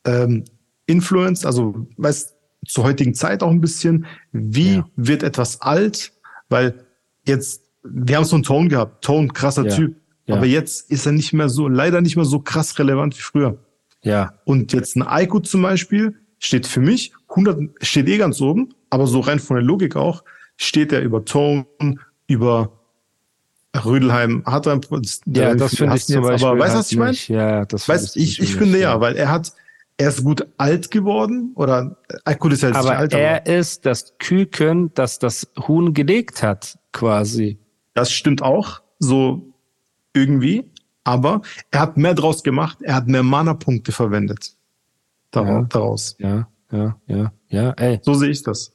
ähm, 0.06 0.44
Influence, 0.86 1.46
also 1.46 1.88
weißt 1.98 2.34
zur 2.66 2.84
heutigen 2.86 3.14
Zeit 3.14 3.44
auch 3.44 3.50
ein 3.52 3.62
bisschen, 3.62 4.06
wie 4.32 4.76
Ja. 4.76 4.88
wird 4.96 5.24
etwas 5.24 5.62
alt, 5.62 6.14
weil 6.50 6.86
jetzt, 7.26 7.62
wir 7.84 8.18
haben 8.18 8.24
so 8.26 8.36
einen 8.36 8.44
Tone 8.44 8.70
gehabt, 8.70 9.04
Tone, 9.04 9.28
krasser 9.30 9.66
Ja. 9.66 9.76
Typ, 9.76 9.96
Ja. 10.26 10.36
aber 10.36 10.46
jetzt 10.46 10.90
ist 10.90 11.06
er 11.06 11.12
nicht 11.12 11.34
mehr 11.34 11.50
so, 11.50 11.68
leider 11.68 12.02
nicht 12.02 12.16
mehr 12.16 12.26
so 12.26 12.40
krass 12.40 12.80
relevant 12.80 13.18
wie 13.18 13.22
früher. 13.22 13.58
Ja. 14.04 14.34
Und 14.46 14.74
jetzt 14.74 14.96
ein 14.96 15.04
Aiko 15.04 15.40
zum 15.40 15.62
Beispiel 15.62 16.16
steht 16.40 16.68
für 16.68 16.80
mich 16.80 17.14
100 17.30 17.72
steht 17.82 18.08
eh 18.08 18.18
ganz 18.18 18.40
oben, 18.42 18.74
aber 18.90 19.08
so 19.08 19.20
rein 19.20 19.40
von 19.40 19.56
der 19.56 19.64
Logik 19.64 19.96
auch, 19.96 20.24
steht 20.58 20.92
er 20.92 21.02
über 21.02 21.26
Tone, 21.26 21.66
über 22.28 22.72
Rödelheim, 23.76 24.44
hat 24.46 24.68
er, 24.68 24.80
Ja, 25.26 25.56
das 25.56 25.76
finde 25.76 25.96
ich 25.96 26.06
zum 26.06 26.22
Beispiel. 26.22 26.48
Aber 26.48 26.60
weißt 26.60 26.74
du, 26.74 26.76
halt 26.76 26.80
was 26.80 26.92
ich 26.92 26.98
meine? 26.98 27.18
Ja, 27.42 27.66
das 27.66 27.90
Weißt, 27.90 28.16
ich, 28.18 28.40
ich 28.40 28.56
finde 28.56 28.80
ja, 28.80 29.00
weil 29.02 29.16
er 29.16 29.30
hat, 29.30 29.52
er 29.98 30.10
ist 30.10 30.24
gut 30.24 30.46
alt 30.58 30.92
geworden 30.92 31.54
oder, 31.56 31.98
gut, 32.40 32.54
ist 32.54 32.62
ja 32.62 32.70
jetzt 32.70 32.78
Aber 32.78 32.98
alt, 32.98 33.14
er 33.14 33.38
aber 33.38 33.46
ist 33.48 33.86
das 33.86 34.14
Küken, 34.20 34.94
das 34.94 35.18
das 35.18 35.48
Huhn 35.68 35.94
gelegt 35.94 36.44
hat, 36.44 36.78
quasi. 36.92 37.58
das 37.96 38.12
stimmt 38.12 38.44
auch, 38.44 38.82
so 39.00 39.53
irgendwie, 40.14 40.70
aber 41.04 41.42
er 41.72 41.82
hat 41.82 41.98
mehr 41.98 42.14
draus 42.14 42.44
gemacht, 42.44 42.78
er 42.82 42.96
hat 42.96 43.08
mehr 43.08 43.24
Mana-Punkte 43.24 43.92
verwendet. 43.92 44.54
Daraus, 45.32 45.50
Ja. 45.50 45.64
daraus. 45.70 46.16
Ja, 46.20 46.48
ja, 46.72 46.98
ja, 47.08 47.32
ja, 47.50 47.70
ey, 47.72 48.00
So 48.04 48.14
sehe 48.14 48.30
ich 48.30 48.44
das. 48.44 48.72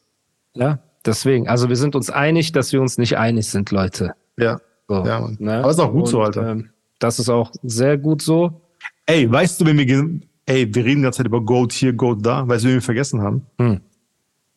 ja. 0.54 0.78
Deswegen, 1.07 1.49
also 1.49 1.68
wir 1.71 1.76
sind 1.76 1.95
uns 1.95 2.11
einig, 2.11 2.52
dass 2.52 2.73
wir 2.73 2.83
uns 2.83 2.99
nicht 2.99 3.16
einig 3.16 3.47
sind, 3.47 3.71
Leute. 3.71 4.12
Ja. 4.37 4.61
So, 4.88 5.07
Ja, 5.07 5.21
Mann. 5.21 5.37
ne? 5.38 5.59
Aber 5.61 5.71
ist 5.71 5.78
auch 5.78 5.92
gut 5.92 6.09
so, 6.09 6.18
Und, 6.18 6.26
Alter. 6.26 6.50
Ähm, 6.50 6.71
das 6.99 7.18
ist 7.18 7.30
auch 7.30 7.50
sehr 7.62 7.97
gut 7.97 8.21
so. 8.21 8.61
Ey, 9.07 9.30
weißt 9.30 9.61
du, 9.61 9.64
wenn 9.66 9.78
wir, 9.78 10.21
ey, 10.47 10.75
wir 10.75 10.85
reden 10.85 10.97
die 10.97 11.02
ganze 11.04 11.18
Zeit 11.18 11.26
über 11.26 11.40
Goat 11.40 11.73
hier, 11.73 11.92
Goat 11.95 12.26
da, 12.26 12.47
weißt 12.47 12.64
du, 12.64 12.68
wen 12.68 12.75
wir 12.75 12.83
vergessen 12.83 13.23
haben? 13.23 13.47
Hm. 13.59 13.80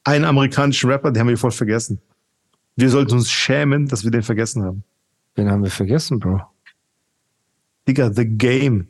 Einen 0.03 0.25
amerikanischen 0.25 0.89
Rapper, 0.89 1.11
den 1.11 1.21
haben 1.21 1.29
wir 1.29 1.37
voll 1.37 1.51
vergessen. 1.51 2.01
Wir 2.75 2.89
sollten 2.89 3.13
uns 3.13 3.29
schämen, 3.29 3.87
dass 3.87 4.03
wir 4.03 4.11
den 4.11 4.23
vergessen 4.23 4.63
haben. 4.63 4.83
Wen 5.35 5.49
haben 5.49 5.63
wir 5.63 5.71
vergessen, 5.71 6.19
Bro? 6.19 6.41
Digga, 7.87 8.09
The 8.13 8.25
Game. 8.25 8.87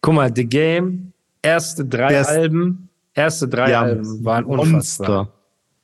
Guck 0.00 0.14
mal, 0.14 0.30
The 0.34 0.44
Game, 0.44 1.12
erste 1.42 1.84
drei 1.84 2.08
Der 2.08 2.28
Alben, 2.28 2.88
erste 3.14 3.48
drei 3.48 3.70
Ja, 3.70 3.82
Alben 3.82 4.24
waren 4.24 4.44
unfassbar. 4.44 4.72
Monster. 4.72 5.32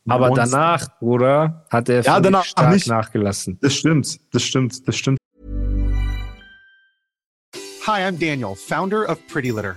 Aber 0.08 0.28
Monster. 0.28 0.44
danach, 0.50 0.98
Bruder, 0.98 1.66
hat 1.70 1.88
er 1.88 2.02
Ja, 2.02 2.20
danach 2.20 2.44
stark 2.44 2.72
nicht. 2.74 2.88
nachgelassen. 2.88 3.58
Das 3.62 3.74
stimmt, 3.74 4.18
das 4.34 4.42
stimmt, 4.42 4.86
das 4.86 4.96
stimmt. 4.96 5.18
Hi, 7.86 8.02
I'm 8.02 8.18
Daniel, 8.18 8.54
founder 8.54 9.08
of 9.08 9.18
Pretty 9.28 9.50
Litter. 9.50 9.76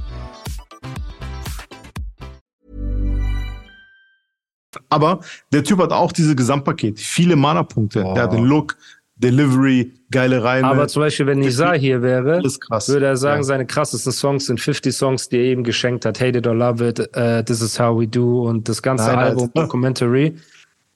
Aber 4.91 5.21
der 5.51 5.63
Typ 5.63 5.79
hat 5.79 5.91
auch 5.91 6.11
diese 6.11 6.35
Gesamtpaket. 6.35 6.99
Viele 6.99 7.35
Mana-Punkte. 7.35 8.03
Der 8.13 8.23
hat 8.23 8.33
den 8.33 8.43
Look, 8.43 8.77
Delivery, 9.15 9.93
geile 10.11 10.43
Reime. 10.43 10.67
Aber 10.67 10.87
zum 10.87 11.01
Beispiel, 11.03 11.27
wenn 11.27 11.39
Nizar 11.39 11.77
hier 11.77 12.01
wäre, 12.01 12.41
würde 12.43 13.05
er 13.05 13.17
sagen, 13.17 13.41
Ja. 13.41 13.43
seine 13.43 13.65
krassesten 13.65 14.11
Songs 14.11 14.47
sind 14.47 14.59
50 14.59 14.93
Songs, 14.95 15.29
die 15.29 15.37
er 15.37 15.43
eben 15.43 15.63
geschenkt 15.63 16.05
hat. 16.05 16.19
Hate 16.19 16.39
it 16.39 16.47
or 16.47 16.55
love 16.55 16.85
it, 16.87 16.99
uh, 17.15 17.41
This 17.43 17.61
is 17.61 17.79
how 17.79 17.97
we 17.99 18.07
do 18.07 18.47
und 18.49 18.67
das 18.67 18.81
ganze 18.81 19.05
Nein, 19.05 19.17
Album, 19.19 19.43
Alter. 19.43 19.61
Documentary. 19.61 20.35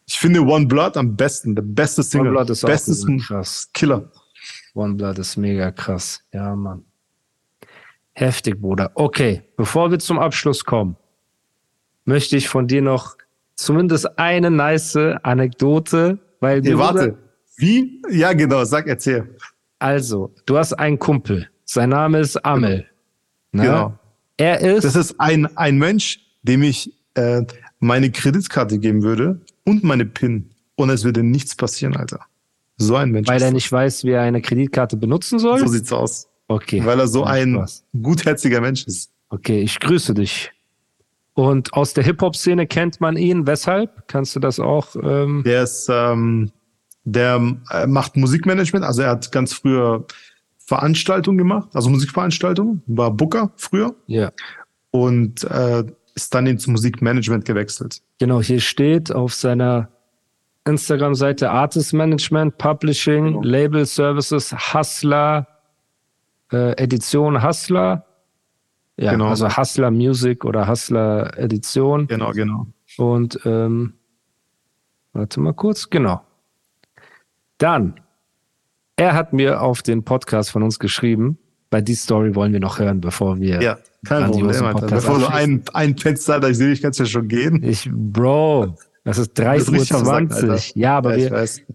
ich 0.07 0.19
finde 0.19 0.41
One 0.41 0.65
Blood 0.65 0.97
am 0.97 1.15
besten. 1.15 1.55
Der 1.55 1.61
beste 1.63 2.03
Single. 2.03 2.31
Blood 2.31 2.49
ist 2.49 2.63
auch 2.65 2.69
Bestes 2.69 3.05
gut, 3.05 3.21
krass. 3.27 3.69
Killer. 3.73 4.11
One 4.73 4.95
Blood 4.95 5.19
ist 5.19 5.37
mega 5.37 5.71
krass. 5.71 6.21
Ja, 6.33 6.55
Mann. 6.55 6.83
Heftig, 8.13 8.59
Bruder. 8.59 8.91
Okay, 8.95 9.43
bevor 9.55 9.91
wir 9.91 9.99
zum 9.99 10.19
Abschluss 10.19 10.63
kommen, 10.65 10.95
möchte 12.05 12.37
ich 12.37 12.47
von 12.49 12.67
dir 12.67 12.81
noch 12.81 13.15
zumindest 13.55 14.17
eine 14.19 14.51
nice 14.51 14.95
Anekdote, 15.23 16.19
weil 16.39 16.63
wurde- 16.63 16.77
warte. 16.77 17.17
Wie? 17.57 18.01
Ja, 18.11 18.33
genau. 18.33 18.63
Sag, 18.65 18.87
erzähl. 18.87 19.35
Also, 19.79 20.33
du 20.45 20.57
hast 20.57 20.73
einen 20.73 20.99
Kumpel. 20.99 21.47
Sein 21.63 21.89
Name 21.89 22.19
ist 22.19 22.37
Amel. 22.45 22.85
Ne? 23.51 23.63
Genau. 23.63 23.93
Er 24.37 24.59
ist, 24.59 24.83
Das 24.83 24.95
ist 24.95 25.15
ein, 25.19 25.45
ein 25.57 25.77
Mensch, 25.77 26.19
dem 26.43 26.63
ich 26.63 26.91
äh, 27.13 27.43
meine 27.79 28.11
Kreditkarte 28.11 28.77
geben 28.79 29.03
würde 29.03 29.39
und 29.63 29.83
meine 29.83 30.05
PIN. 30.05 30.49
Und 30.75 30.89
es 30.89 31.05
würde 31.05 31.23
nichts 31.23 31.55
passieren, 31.55 31.95
Alter. 31.95 32.19
So 32.77 32.97
ein 32.97 33.11
Mensch. 33.11 33.29
weil 33.29 33.41
er 33.41 33.51
nicht 33.51 33.71
weiß, 33.71 34.03
wie 34.03 34.11
er 34.11 34.23
eine 34.23 34.41
Kreditkarte 34.41 34.97
benutzen 34.97 35.39
soll. 35.39 35.59
So 35.59 35.67
sieht's 35.67 35.93
aus. 35.93 36.27
okay. 36.49 36.81
Weil 36.85 36.99
er 36.99 37.07
so 37.07 37.23
ein 37.23 37.65
gutherziger 38.01 38.59
Mensch 38.59 38.85
ist. 38.85 39.11
Okay, 39.29 39.61
ich 39.61 39.79
grüße 39.79 40.13
dich. 40.13 40.51
Und 41.35 41.73
aus 41.73 41.93
der 41.93 42.03
Hip-Hop-Szene 42.05 42.65
kennt 42.65 43.01
man 43.01 43.17
ihn. 43.17 43.45
Weshalb? 43.45 44.07
Kannst 44.07 44.35
du 44.35 44.39
das 44.39 44.59
auch? 44.59 44.95
Ähm, 44.95 45.43
Der 45.45 45.63
ist, 45.63 45.89
ähm, 45.91 46.51
der 47.03 47.55
äh, 47.71 47.85
macht 47.87 48.15
Musikmanagement. 48.15 48.85
Also 48.85 49.01
er 49.03 49.09
hat 49.11 49.31
ganz 49.33 49.53
früher 49.53 50.05
Veranstaltungen 50.65 51.37
gemacht, 51.37 51.69
also 51.73 51.89
Musikveranstaltungen, 51.89 52.81
war 52.87 53.11
Booker 53.11 53.51
früher 53.55 53.93
ja. 54.07 54.31
und 54.89 55.43
äh, 55.43 55.83
ist 56.15 56.33
dann 56.33 56.47
ins 56.47 56.65
Musikmanagement 56.65 57.45
gewechselt. 57.45 58.01
Genau, 58.17 58.41
hier 58.41 58.59
steht 58.59 59.13
auf 59.13 59.33
seiner 59.33 59.89
Instagram-Seite 60.65 61.51
Artist 61.51 61.93
Management, 61.93 62.57
Publishing, 62.57 63.25
Genau. 63.25 63.41
Label 63.43 63.85
Services, 63.85 64.55
Hustler, 64.73 65.47
äh, 66.51 66.71
Edition 66.81 67.43
Hustler. 67.43 68.04
Ja, 68.97 69.11
Genau. 69.11 69.27
also 69.27 69.55
Hustler 69.57 69.91
Music 69.91 70.45
oder 70.45 70.67
Hustler 70.67 71.37
Edition. 71.37 72.07
Genau, 72.07 72.31
genau. 72.31 72.67
Und 72.97 73.39
ähm, 73.45 73.93
warte 75.13 75.39
mal 75.41 75.53
kurz, 75.53 75.89
genau. 75.89 76.21
Dann, 77.57 77.95
er 78.95 79.13
hat 79.13 79.33
mir 79.33 79.61
auf 79.61 79.81
den 79.81 80.03
Podcast 80.03 80.51
von 80.51 80.63
uns 80.63 80.79
geschrieben, 80.79 81.37
bei 81.69 81.81
die 81.81 81.95
Story 81.95 82.35
wollen 82.35 82.53
wir 82.53 82.59
noch 82.59 82.79
hören, 82.79 83.01
bevor 83.01 83.39
wir 83.39 83.61
Ja, 83.61 83.77
kein 84.05 84.25
Problem, 84.31 84.47
Bevor 84.87 85.19
du 85.19 85.27
ein, 85.27 85.63
ein 85.73 85.97
Fenster 85.97 86.39
da, 86.39 86.47
ich 86.49 86.57
sehe 86.57 86.69
dich, 86.69 86.81
kannst 86.81 86.99
ja 86.99 87.05
schon 87.05 87.27
gehen. 87.27 87.63
Ich, 87.63 87.89
Bro, 87.91 88.75
das 89.03 89.17
ist 89.17 89.37
Du 89.37 89.43
bist 89.43 89.71
richtig 89.71 89.93
am 89.93 90.05
Sack, 90.05 90.23
3.20 90.25 90.33
Alter. 90.35 90.53
Uhr. 90.53 90.59
Ja, 90.75 90.97
aber 90.97 91.17
ja, 91.17 91.43
ich 91.43 91.57
wir, 91.57 91.65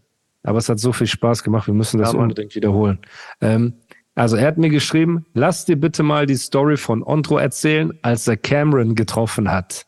aber 0.43 0.59
es 0.59 0.69
hat 0.69 0.79
so 0.79 0.93
viel 0.93 1.07
Spaß 1.07 1.43
gemacht, 1.43 1.67
wir 1.67 1.75
müssen 1.75 1.99
das 1.99 2.13
Ja, 2.13 2.19
unbedingt 2.19 2.55
wiederholen. 2.55 2.99
Ähm, 3.43 3.75
also 4.21 4.37
er 4.37 4.49
hat 4.49 4.59
mir 4.59 4.69
geschrieben, 4.69 5.25
lass 5.33 5.65
dir 5.65 5.77
bitte 5.77 6.03
mal 6.03 6.27
die 6.27 6.37
Story 6.37 6.77
von 6.77 7.03
Ondro 7.03 7.39
erzählen, 7.39 7.99
als 8.03 8.29
er 8.29 8.37
Cameron 8.37 8.95
getroffen 8.95 9.51
hat. 9.51 9.87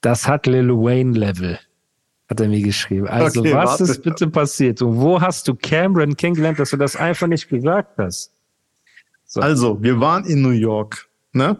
Das 0.00 0.26
hat 0.26 0.46
Lil 0.48 0.70
Wayne 0.70 1.16
Level, 1.16 1.56
hat 2.28 2.40
er 2.40 2.48
mir 2.48 2.62
geschrieben. 2.62 3.06
Also 3.06 3.40
Okay, 3.42 3.54
was 3.54 3.78
warte. 3.78 3.84
ist 3.84 4.02
bitte 4.02 4.26
passiert? 4.26 4.82
Und 4.82 4.96
wo 4.98 5.20
hast 5.20 5.46
du 5.46 5.54
Cameron 5.54 6.16
kennengelernt, 6.16 6.58
dass 6.58 6.70
du 6.70 6.78
das 6.78 6.96
einfach 6.96 7.28
nicht 7.28 7.48
gesagt 7.48 7.96
hast? 7.96 8.32
So. 9.26 9.40
Also, 9.40 9.80
wir 9.80 10.00
waren 10.00 10.24
in 10.24 10.42
New 10.42 10.50
York, 10.50 11.08
ne? 11.32 11.56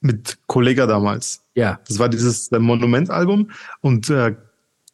Mit 0.00 0.38
Kollega 0.48 0.86
damals. 0.86 1.44
Ja, 1.54 1.78
Das 1.86 2.00
war 2.00 2.08
dieses 2.08 2.50
äh, 2.50 2.58
Monument-Album 2.58 3.52
und 3.82 4.10
äh, 4.10 4.34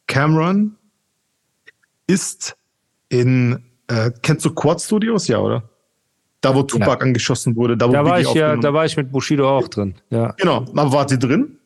Cameron 0.05 0.75
ist 2.05 2.55
in, 3.09 3.63
äh, 3.87 4.11
kennst 4.21 4.45
du 4.45 4.53
Quad 4.53 4.79
Studios? 4.79 5.27
Ja, 5.27 5.39
oder? 5.39 5.68
Da, 6.41 6.55
wo 6.55 6.63
Tupac 6.63 7.03
angeschossen 7.03 7.55
wurde, 7.55 7.75
da 7.75 7.87
wo 7.89 7.91
da 7.91 8.05
war 8.05 8.19
ich 8.21 8.33
ja, 8.33 8.55
da 8.55 8.73
war 8.73 8.85
ich 8.85 8.95
mit 8.95 9.11
Bushido 9.11 9.49
auch 9.49 9.67
drin. 9.67 9.95
Ja, 10.09 10.33
Genau, 10.37 10.63
aber 10.73 10.91
wart 10.93 11.11
ihr 11.11 11.17
drin? 11.17 11.57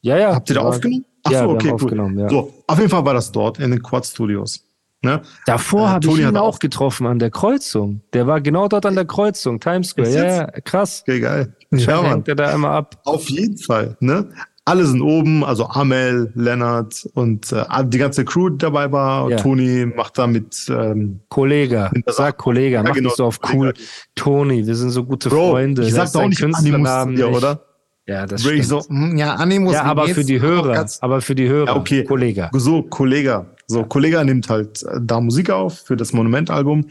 ja, 0.00 0.16
ja. 0.16 0.34
Habt 0.34 0.48
ihr 0.50 0.54
da 0.56 0.62
war- 0.62 0.68
aufgenommen? 0.70 1.04
Ach 1.26 1.30
ja, 1.30 1.42
so, 1.44 1.50
okay, 1.50 1.72
cool. 1.80 2.18
ja. 2.20 2.28
So, 2.28 2.52
auf 2.66 2.78
jeden 2.78 2.90
Fall 2.90 3.04
war 3.04 3.14
das 3.14 3.32
dort 3.32 3.58
in 3.58 3.70
den 3.70 3.82
Quad 3.82 4.04
Studios. 4.06 4.62
Ne? 5.02 5.20
Davor 5.46 5.86
Äh, 5.86 5.90
habe 5.90 6.06
ich 6.06 6.18
ihn 6.18 6.36
auch 6.36 6.58
getroffen 6.58 7.06
an 7.06 7.18
der 7.18 7.30
Kreuzung. 7.30 8.00
Der 8.14 8.26
war 8.26 8.40
genau 8.40 8.68
dort 8.68 8.86
an 8.86 8.94
der 8.94 9.04
Kreuzung, 9.04 9.60
Times 9.60 9.88
Square. 9.90 10.10
Ja, 10.10 10.24
ja, 10.24 10.46
krass. 10.64 11.02
Okay, 11.06 11.20
geil. 11.20 11.54
Ja, 11.70 11.78
Ja, 11.78 12.02
Mann. 12.02 12.10
hängt 12.12 12.28
er 12.28 12.34
da 12.36 12.50
immer 12.52 12.70
ab. 12.70 13.00
Auf 13.04 13.28
jeden 13.28 13.58
Fall, 13.58 13.96
ne? 14.00 14.28
Alle 14.66 14.86
sind 14.86 15.02
oben, 15.02 15.44
also 15.44 15.66
Amel, 15.68 16.32
Lennart 16.34 17.06
und 17.14 17.52
äh, 17.52 17.64
die 17.84 17.98
ganze 17.98 18.24
Crew 18.24 18.48
dabei 18.50 18.90
war. 18.90 19.28
Ja. 19.30 19.36
Toni 19.36 19.84
macht 19.86 20.16
da 20.16 20.26
mit 20.26 20.56
ähm, 20.70 21.20
Kollege, 21.28 21.90
sag 22.06 22.38
Kollege, 22.38 22.76
Ja, 22.76 22.82
mach 22.82 22.92
genau, 22.94 23.08
nicht 23.08 23.16
so 23.16 23.26
auf 23.26 23.40
Kollege. 23.40 23.64
cool. 23.66 23.74
Toni, 24.14 24.66
wir 24.66 24.74
sind 24.74 24.90
so 24.90 25.04
gute 25.04 25.28
Bro, 25.28 25.50
Freunde. 25.50 25.82
ich 25.84 25.92
sag 25.92 26.10
doch 26.12 26.22
auch 26.22 26.28
nicht 26.28 26.40
Künstlernamen 26.40 27.14
nicht. 27.14 27.24
oder? 27.24 27.60
Ja, 28.06 28.26
das 28.26 28.40
ich 28.42 28.48
stimmt. 28.48 28.64
so, 28.66 28.80
hm, 28.88 29.16
ja, 29.16 29.34
Animus. 29.34 29.74
ja, 29.74 29.82
aber 29.84 30.08
für 30.08 30.24
die 30.24 30.40
Hörer, 30.40 30.86
aber 31.00 31.20
für 31.20 31.34
die 31.34 31.48
Hörer, 31.48 31.66
Ja, 31.68 31.76
okay. 31.76 32.04
Kollege. 32.04 32.50
So, 32.52 32.82
Kollega. 32.82 33.46
So, 33.66 33.84
Kollega 33.84 34.22
nimmt 34.24 34.48
halt 34.50 34.82
äh, 34.82 34.98
da 35.00 35.20
Musik 35.20 35.50
auf 35.50 35.78
für 35.86 35.96
das 35.96 36.12
Monument-Album. 36.12 36.86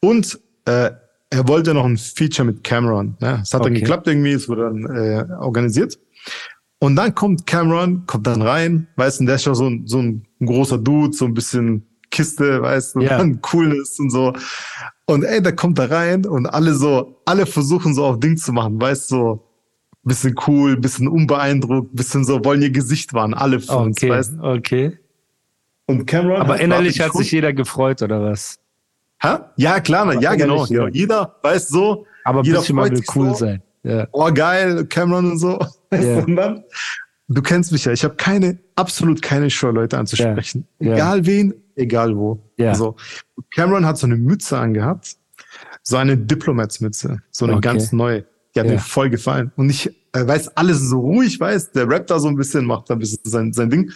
Und 0.00 0.38
äh, 0.66 0.90
er 1.30 1.48
wollte 1.48 1.72
noch 1.74 1.84
ein 1.86 1.96
Feature 1.96 2.44
mit 2.46 2.62
Cameron. 2.62 3.16
Ne? 3.20 3.40
Es 3.42 3.52
hat 3.54 3.62
dann 3.64 3.72
Okay. 3.72 3.80
geklappt 3.80 4.06
irgendwie, 4.06 4.32
es 4.32 4.48
wurde 4.48 4.62
dann 4.64 4.84
äh, 4.96 5.24
organisiert. 5.40 5.98
Und 6.84 6.96
dann 6.96 7.14
kommt 7.14 7.46
Cameron, 7.46 8.04
kommt 8.06 8.26
dann 8.26 8.42
rein, 8.42 8.86
weißt 8.96 9.20
du, 9.20 9.24
der 9.26 9.36
ist 9.36 9.46
ja 9.46 9.54
so 9.54 9.66
ein, 9.68 9.86
so 9.86 9.98
ein 10.00 10.22
großer 10.44 10.76
Dude, 10.78 11.12
so 11.16 11.24
ein 11.24 11.32
bisschen 11.34 11.86
Kiste, 12.10 12.60
weißt 12.62 12.96
du, 12.96 13.00
Ja. 13.00 13.18
dann 13.18 13.40
Coolness 13.42 13.98
und 13.98 14.10
so. 14.10 14.32
Und 15.06 15.24
ey, 15.24 15.40
der 15.42 15.54
kommt 15.56 15.78
da 15.78 15.86
rein 15.86 16.26
und 16.26 16.46
alle 16.46 16.74
so, 16.74 17.20
alle 17.24 17.46
versuchen 17.46 17.94
so 17.94 18.04
auf 18.04 18.20
Ding 18.20 18.36
zu 18.36 18.52
machen, 18.52 18.80
weißt 18.80 19.10
du, 19.10 19.16
so 19.16 19.44
bisschen 20.02 20.34
cool, 20.46 20.76
bisschen 20.76 21.08
unbeeindruckt, 21.08 21.94
bisschen 21.96 22.24
so, 22.24 22.44
wollen 22.44 22.60
ihr 22.60 22.70
Gesicht 22.70 23.14
waren, 23.14 23.32
alle 23.32 23.60
von 23.60 23.86
uns, 23.86 23.96
Okay, 24.02 24.10
weißt 24.10 24.32
du. 24.34 24.42
okay. 24.42 24.98
Und 25.86 26.06
Cameron 26.06 26.40
Aber 26.42 26.54
hat- 26.54 26.60
innerlich 26.60 27.00
hat 27.00 27.12
sich 27.14 27.28
schon- 27.30 27.36
jeder 27.38 27.52
gefreut, 27.54 28.02
oder 28.02 28.22
was? 28.22 28.58
Hä? 29.20 29.36
Ja, 29.56 29.80
klar, 29.80 30.02
Aber 30.02 30.20
ja, 30.20 30.34
genau, 30.34 30.64
genau. 30.66 30.88
Jeder 30.88 31.36
weiß 31.42 31.68
so, 31.68 32.06
Aber 32.24 32.42
jeder 32.42 32.58
bisschen 32.58 32.76
mal 32.76 32.90
will 32.90 33.02
cool 33.14 33.28
so. 33.30 33.34
sein. 33.36 33.62
Ja. 33.84 34.08
oh 34.12 34.30
geil, 34.32 34.86
Cameron 34.86 35.32
und 35.32 35.38
so. 35.38 35.58
Ja. 35.92 36.22
Dann, 36.22 36.64
du 37.28 37.40
kennst 37.40 37.70
mich 37.70 37.84
ja, 37.84 37.92
ich 37.92 38.02
habe 38.02 38.16
keine, 38.16 38.58
absolut 38.74 39.22
keine 39.22 39.48
Scheu, 39.48 39.70
Leute 39.70 39.96
anzusprechen. 39.96 40.66
Ja. 40.80 40.94
Egal 40.94 41.24
wen, 41.24 41.54
egal 41.76 42.16
wo. 42.16 42.42
Ja. 42.56 42.74
So. 42.74 42.96
Cameron 43.54 43.86
hat 43.86 43.96
so 43.96 44.08
eine 44.08 44.16
Mütze 44.16 44.58
angehabt, 44.58 45.14
so 45.84 45.96
eine 45.96 46.16
Diplomatsmütze, 46.16 47.18
so 47.30 47.44
eine 47.44 47.54
Okay. 47.58 47.68
ganz 47.68 47.92
neue. 47.92 48.24
Die 48.56 48.60
hat 48.60 48.66
mir 48.66 48.80
voll 48.80 49.08
gefallen. 49.08 49.52
Und 49.54 49.70
ich 49.70 49.86
äh, 50.12 50.26
weiß, 50.26 50.56
alles 50.56 50.80
so 50.80 50.98
ruhig, 50.98 51.38
weiß, 51.38 51.70
der 51.72 51.88
rappt 51.88 52.10
da 52.10 52.18
so 52.18 52.26
ein 52.26 52.36
bisschen, 52.36 52.64
macht 52.64 52.90
da 52.90 52.94
ein 52.94 52.98
bisschen 53.00 53.20
sein, 53.24 53.52
sein 53.52 53.70
Ding. 53.70 53.92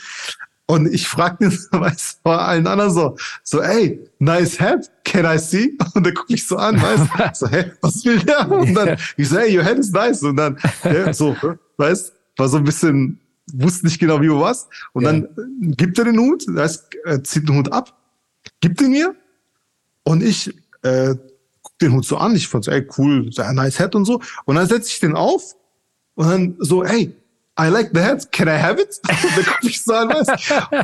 Und 0.71 0.93
ich 0.93 1.09
fragte 1.09 1.47
ihn, 1.47 1.51
weiß, 1.73 2.19
vor 2.23 2.41
allen 2.43 2.67
anderen 2.67 2.93
so, 2.93 3.17
so, 3.43 3.63
ey, 3.63 4.07
nice 4.19 4.61
hat, 4.61 4.91
can 5.03 5.25
I 5.25 5.39
see? 5.39 5.77
Und 5.95 6.05
der 6.05 6.13
guckt 6.13 6.29
mich 6.31 6.47
so 6.47 6.57
an, 6.57 6.81
weißt, 6.81 7.37
so, 7.37 7.49
hey, 7.49 7.73
was 7.81 8.05
will 8.05 8.19
der? 8.19 8.51
Und 8.51 8.75
dann, 8.75 8.99
ich 9.17 9.29
so, 9.31 9.39
hey, 9.39 9.57
your 9.57 9.65
head 9.65 9.79
is 9.79 9.91
nice. 9.93 10.23
Und 10.23 10.37
dann, 10.37 10.59
der 10.85 11.15
so, 11.15 11.35
weißt, 11.79 12.13
war 12.37 12.49
so 12.51 12.59
ein 12.59 12.65
bisschen, 12.65 13.19
wusste 13.55 13.87
nicht 13.87 13.99
genau, 13.99 14.21
wie 14.21 14.27
du 14.27 14.39
was. 14.41 14.69
Und 14.93 15.05
Ja. 15.05 15.13
dann 15.13 15.25
äh, 15.25 15.75
gibt 15.75 15.99
er 15.99 16.05
den 16.05 16.19
Hut, 16.19 16.45
weißt, 16.47 16.85
äh, 17.07 17.23
zieht 17.23 17.49
den 17.49 17.57
Hut 17.57 17.73
ab, 17.73 17.97
gibt 18.61 18.81
ihn 18.83 18.91
mir. 18.91 19.15
Und 20.05 20.23
ich, 20.23 20.55
äh, 20.83 21.15
guck 21.63 21.79
den 21.79 21.93
Hut 21.95 22.05
so 22.05 22.19
an, 22.19 22.37
ich 22.37 22.47
fand 22.47 22.65
so, 22.65 22.71
ey, 22.71 22.87
cool, 22.99 23.33
so, 23.33 23.43
nice 23.53 23.81
hat 23.81 23.95
und 23.95 24.05
so. 24.05 24.21
Und 24.45 24.57
dann 24.57 24.67
setze 24.69 24.91
ich 24.91 25.01
den 25.01 25.15
auf 25.15 25.57
und 26.15 26.29
dann 26.29 26.57
so, 26.59 26.85
hey, 26.85 27.15
I 27.61 27.69
like 27.69 27.91
the 27.93 28.01
hat, 28.01 28.31
can 28.31 28.47
I 28.49 28.53
have 28.57 28.81
it? 28.81 29.01
Guck 29.37 29.65
ich 29.65 29.83
so 29.83 29.93
an, 29.93 30.09
weißt 30.11 30.31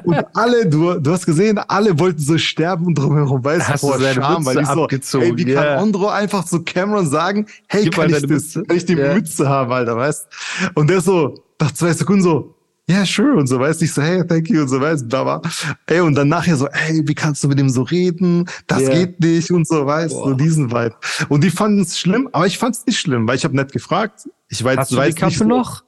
Und 0.04 0.16
alle, 0.34 0.66
du, 0.66 0.94
du 0.94 1.12
hast 1.12 1.24
gesehen, 1.24 1.58
alle 1.58 1.96
wollten 1.98 2.18
so 2.20 2.36
sterben 2.36 2.86
und 2.86 2.98
drumherum, 2.98 3.44
weißt 3.44 3.68
Hast 3.68 3.82
du 3.84 3.88
vor 3.88 3.98
seine 4.00 4.14
Scham, 4.14 4.44
weil 4.44 4.56
Mütze 4.56 4.68
ich 4.68 4.74
so, 4.74 4.82
abgezogen, 4.82 5.26
ey, 5.26 5.36
wie 5.46 5.52
ja. 5.52 5.62
kann 5.62 5.82
Ondro 5.84 6.08
einfach 6.08 6.44
zu 6.44 6.62
Cameron 6.62 7.06
sagen, 7.06 7.46
hey, 7.68 7.84
Gib 7.84 7.94
kann 7.94 8.10
ich 8.10 8.26
das, 8.26 8.54
kann 8.54 8.76
ich 8.76 8.84
die 8.86 8.94
Ja. 8.94 9.14
Mütze 9.14 9.48
haben, 9.48 9.72
Alter, 9.72 9.96
weißt 9.96 10.26
Und 10.74 10.90
der 10.90 11.00
so, 11.00 11.44
nach 11.60 11.70
zwei 11.72 11.92
Sekunden 11.92 12.22
so, 12.22 12.54
ja, 12.86 12.96
yeah, 12.96 13.06
sure, 13.06 13.36
und 13.36 13.46
so, 13.46 13.58
weißt 13.58 13.80
ich 13.80 13.92
so, 13.94 14.02
hey, 14.02 14.26
thank 14.26 14.50
you, 14.50 14.60
und 14.60 14.68
so, 14.68 14.78
weißt 14.80 15.08
bla, 15.08 15.22
bla. 15.22 15.42
Ey, 15.86 16.00
und 16.00 16.16
dann 16.16 16.28
nachher 16.28 16.56
so, 16.56 16.66
ey, 16.68 17.02
wie 17.06 17.14
kannst 17.14 17.42
du 17.44 17.48
mit 17.48 17.58
dem 17.58 17.70
so 17.70 17.82
reden? 17.82 18.46
Das 18.66 18.82
Ja. 18.82 18.90
geht 18.90 19.20
nicht, 19.20 19.50
und 19.52 19.66
so, 19.66 19.86
weißt 19.86 20.12
so 20.12 20.34
diesen 20.34 20.70
Vibe. 20.70 20.94
Und 21.28 21.44
die 21.44 21.50
fanden 21.50 21.80
es 21.82 21.98
schlimm, 21.98 22.28
aber 22.32 22.46
ich 22.46 22.58
fand 22.58 22.74
es 22.74 22.84
nicht 22.84 22.98
schlimm, 22.98 23.26
weil 23.28 23.36
ich 23.36 23.44
habe 23.44 23.54
nett 23.56 23.72
gefragt. 23.72 24.28
Ich 24.48 24.62
weiß, 24.62 24.76
Hast 24.76 24.92
du 24.92 24.96
weiß 24.96 25.14
die 25.14 25.20
Kappe 25.20 25.32
nicht, 25.32 25.46
noch? 25.46 25.84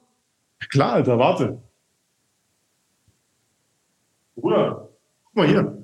Klar, 0.71 0.93
Alter, 0.93 1.17
warte. 1.17 1.61
Bruder, 4.35 4.89
guck 5.25 5.35
mal 5.35 5.47
hier. 5.47 5.77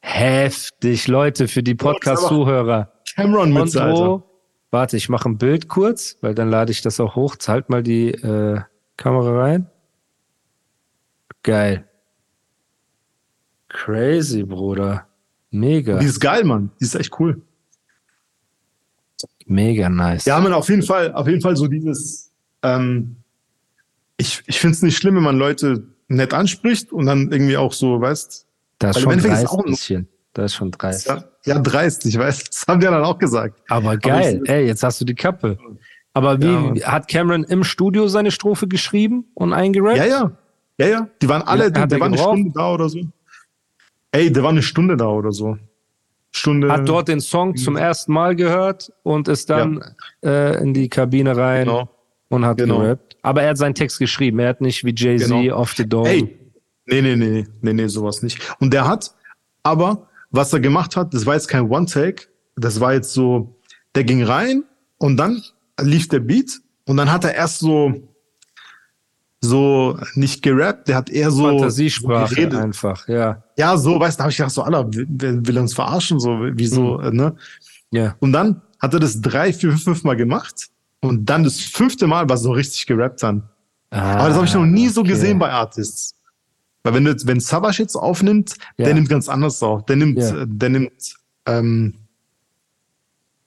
Heftig, 0.00 1.06
Leute, 1.08 1.48
für 1.48 1.62
die 1.62 1.74
Podcast-Zuhörer. 1.74 2.92
Cameron 3.14 3.52
Mütze, 3.52 3.82
Alter. 3.82 4.22
Warte, 4.70 4.96
ich 4.96 5.08
mache 5.08 5.28
ein 5.28 5.38
Bild 5.38 5.68
kurz, 5.68 6.16
weil 6.20 6.34
dann 6.34 6.50
lade 6.50 6.72
ich 6.72 6.82
das 6.82 7.00
auch 7.00 7.16
hoch. 7.16 7.36
Halt 7.46 7.70
mal 7.70 7.82
die 7.82 8.10
äh, 8.10 8.60
Kamera 8.96 9.40
rein. 9.40 9.70
Geil. 11.42 11.88
Crazy, 13.68 14.42
Bruder. 14.44 15.06
Mega, 15.50 15.98
Die 15.98 16.06
ist 16.06 16.20
geil, 16.20 16.44
Mann. 16.44 16.70
Die 16.80 16.84
ist 16.84 16.94
echt 16.94 17.18
cool. 17.18 17.40
mega 19.46 19.88
nice. 19.88 20.26
Ja, 20.26 20.38
man, 20.40 20.52
auf 20.52 20.68
jeden 20.68 20.82
Fall, 20.82 21.12
auf 21.12 21.26
jeden 21.26 21.40
Fall 21.40 21.56
so 21.56 21.66
dieses, 21.66 22.30
ähm, 22.62 23.16
ich, 24.18 24.42
ich 24.46 24.60
finde 24.60 24.74
es 24.74 24.82
nicht 24.82 24.96
schlimm, 24.98 25.16
wenn 25.16 25.22
man 25.22 25.38
Leute 25.38 25.84
nett 26.08 26.34
anspricht 26.34 26.92
und 26.92 27.06
dann 27.06 27.32
irgendwie 27.32 27.56
auch 27.56 27.72
so, 27.72 28.00
weißt, 28.00 28.46
das 28.78 28.96
ist 28.96 29.02
schon 29.02 29.12
Endeffekt 29.12 29.34
ist 29.34 29.40
dreist 29.42 29.52
auch 29.54 29.64
ein 29.64 29.70
bisschen. 29.70 30.08
Das 30.34 30.44
ist 30.52 30.54
schon 30.56 30.70
dreist. 30.70 31.06
ja, 31.06 31.24
ja, 31.46 31.58
dreist, 31.58 32.04
ich 32.06 32.16
weiß, 32.18 32.44
das 32.44 32.64
haben 32.68 32.80
die 32.80 32.86
dann 32.86 33.02
auch 33.02 33.18
gesagt. 33.18 33.60
Aber 33.68 33.96
geil. 33.96 34.40
ich- 34.44 34.50
Ey, 34.50 34.66
jetzt 34.66 34.82
hast 34.82 35.00
du 35.00 35.04
die 35.04 35.14
Kappe. 35.14 35.58
Aber 36.12 36.40
wie 36.40 36.78
Ja, 36.80 36.92
hat 36.92 37.08
Cameron 37.08 37.44
im 37.44 37.64
Studio 37.64 38.08
seine 38.08 38.30
Strophe 38.30 38.66
geschrieben 38.68 39.24
und 39.34 39.52
eingerappt? 39.52 39.96
Ja, 39.98 40.04
ja, 40.04 40.30
ja, 40.78 40.86
ja, 40.86 41.08
die 41.22 41.28
waren 41.28 41.42
alle, 41.42 41.68
lange 41.70 41.86
die, 41.88 41.94
die 41.94 42.00
waren 42.00 42.12
eine 42.12 42.16
gebraucht? 42.16 42.38
Stunde 42.38 42.52
da 42.54 42.72
oder 42.74 42.88
so. 42.88 43.00
Ey, 44.12 44.32
der 44.32 44.42
war 44.42 44.50
eine 44.50 44.62
Stunde 44.62 44.96
da 44.96 45.06
oder 45.08 45.32
so. 45.32 45.58
Stunde. 46.30 46.70
Hat 46.70 46.88
dort 46.88 47.08
den 47.08 47.20
Song 47.20 47.56
zum 47.56 47.76
ersten 47.76 48.12
Mal 48.12 48.36
gehört 48.36 48.92
und 49.02 49.28
ist 49.28 49.48
dann 49.50 49.82
äh, 50.24 50.60
in 50.62 50.74
die 50.74 50.88
Kabine 50.88 51.36
rein 51.36 51.66
Genau. 51.66 51.88
Und 52.28 52.44
hat 52.44 52.58
Genau. 52.58 52.78
gerappt. 52.80 53.16
Aber 53.22 53.42
er 53.42 53.50
hat 53.50 53.58
seinen 53.58 53.74
Text 53.74 53.98
geschrieben. 53.98 54.38
Er 54.38 54.48
hat 54.50 54.60
nicht 54.60 54.84
wie 54.84 54.94
Jay-Z 54.94 55.28
Genau. 55.28 55.56
off 55.56 55.74
the 55.76 55.88
dome. 55.88 56.08
Ey, 56.08 56.38
nee, 56.86 57.00
nee, 57.02 57.16
nee, 57.16 57.46
nee, 57.60 57.72
nee, 57.72 57.86
sowas 57.86 58.22
nicht. 58.22 58.40
Und 58.60 58.72
der 58.72 58.86
hat, 58.86 59.14
aber 59.62 60.08
was 60.30 60.52
er 60.52 60.60
gemacht 60.60 60.96
hat, 60.96 61.14
das 61.14 61.24
war 61.26 61.34
jetzt 61.34 61.48
kein 61.48 61.68
One-Take, 61.70 62.24
das 62.56 62.80
war 62.80 62.92
jetzt 62.92 63.12
so, 63.12 63.56
der 63.94 64.04
ging 64.04 64.22
rein 64.22 64.64
und 64.98 65.16
dann 65.16 65.42
lief 65.80 66.08
der 66.08 66.20
Beat 66.20 66.60
und 66.86 66.96
dann 66.98 67.10
hat 67.10 67.24
er 67.24 67.34
erst 67.34 67.60
so, 67.60 67.94
so 69.40 69.96
nicht 70.14 70.42
gerappt, 70.42 70.88
der 70.88 70.96
hat 70.96 71.10
eher 71.10 71.30
so 71.30 71.44
Fantasiesprache 71.44 72.34
geredet. 72.34 72.58
einfach, 72.60 73.06
ja. 73.08 73.42
Ja, 73.56 73.76
so, 73.76 73.98
weißt 74.00 74.16
du, 74.16 74.18
da 74.18 74.24
habe 74.24 74.30
ich 74.32 74.36
gedacht, 74.36 74.52
so, 74.52 74.62
Alter, 74.62 74.88
will, 74.92 75.46
will 75.46 75.58
uns 75.58 75.74
verarschen, 75.74 76.18
so, 76.18 76.38
wieso, 76.54 77.00
äh, 77.00 77.12
ne? 77.12 77.36
Ja. 77.90 78.16
Und 78.20 78.32
dann 78.32 78.60
hat 78.80 78.94
er 78.94 79.00
das 79.00 79.20
drei, 79.20 79.52
vier, 79.52 79.72
fünf 79.72 80.02
Mal 80.04 80.16
gemacht 80.16 80.68
und 81.00 81.26
dann 81.26 81.44
das 81.44 81.60
fünfte 81.60 82.06
Mal 82.06 82.28
war 82.28 82.36
so 82.36 82.50
richtig 82.52 82.86
gerappt 82.86 83.22
dann. 83.22 83.48
Aber 83.90 84.28
das 84.28 84.36
habe 84.36 84.46
ich 84.46 84.54
noch 84.54 84.66
nie 84.66 84.88
so 84.88 85.00
Ah, 85.00 85.04
okay. 85.04 85.12
gesehen 85.12 85.38
bei 85.38 85.50
Artists. 85.50 86.14
Weil 86.82 86.94
wenn, 86.94 87.04
du, 87.04 87.10
jetzt- 87.10 87.26
wenn 87.26 87.40
Savage 87.40 87.82
jetzt 87.82 87.96
aufnimmt, 87.96 88.54
Ja. 88.76 88.84
der 88.86 88.94
nimmt 88.94 89.08
ganz 89.08 89.28
anders 89.28 89.62
auf. 89.62 89.84
Der 89.86 89.96
nimmt, 89.96 90.18
Ja. 90.18 90.44
der 90.46 90.68
nimmt, 90.68 91.16
ähm, 91.46 91.94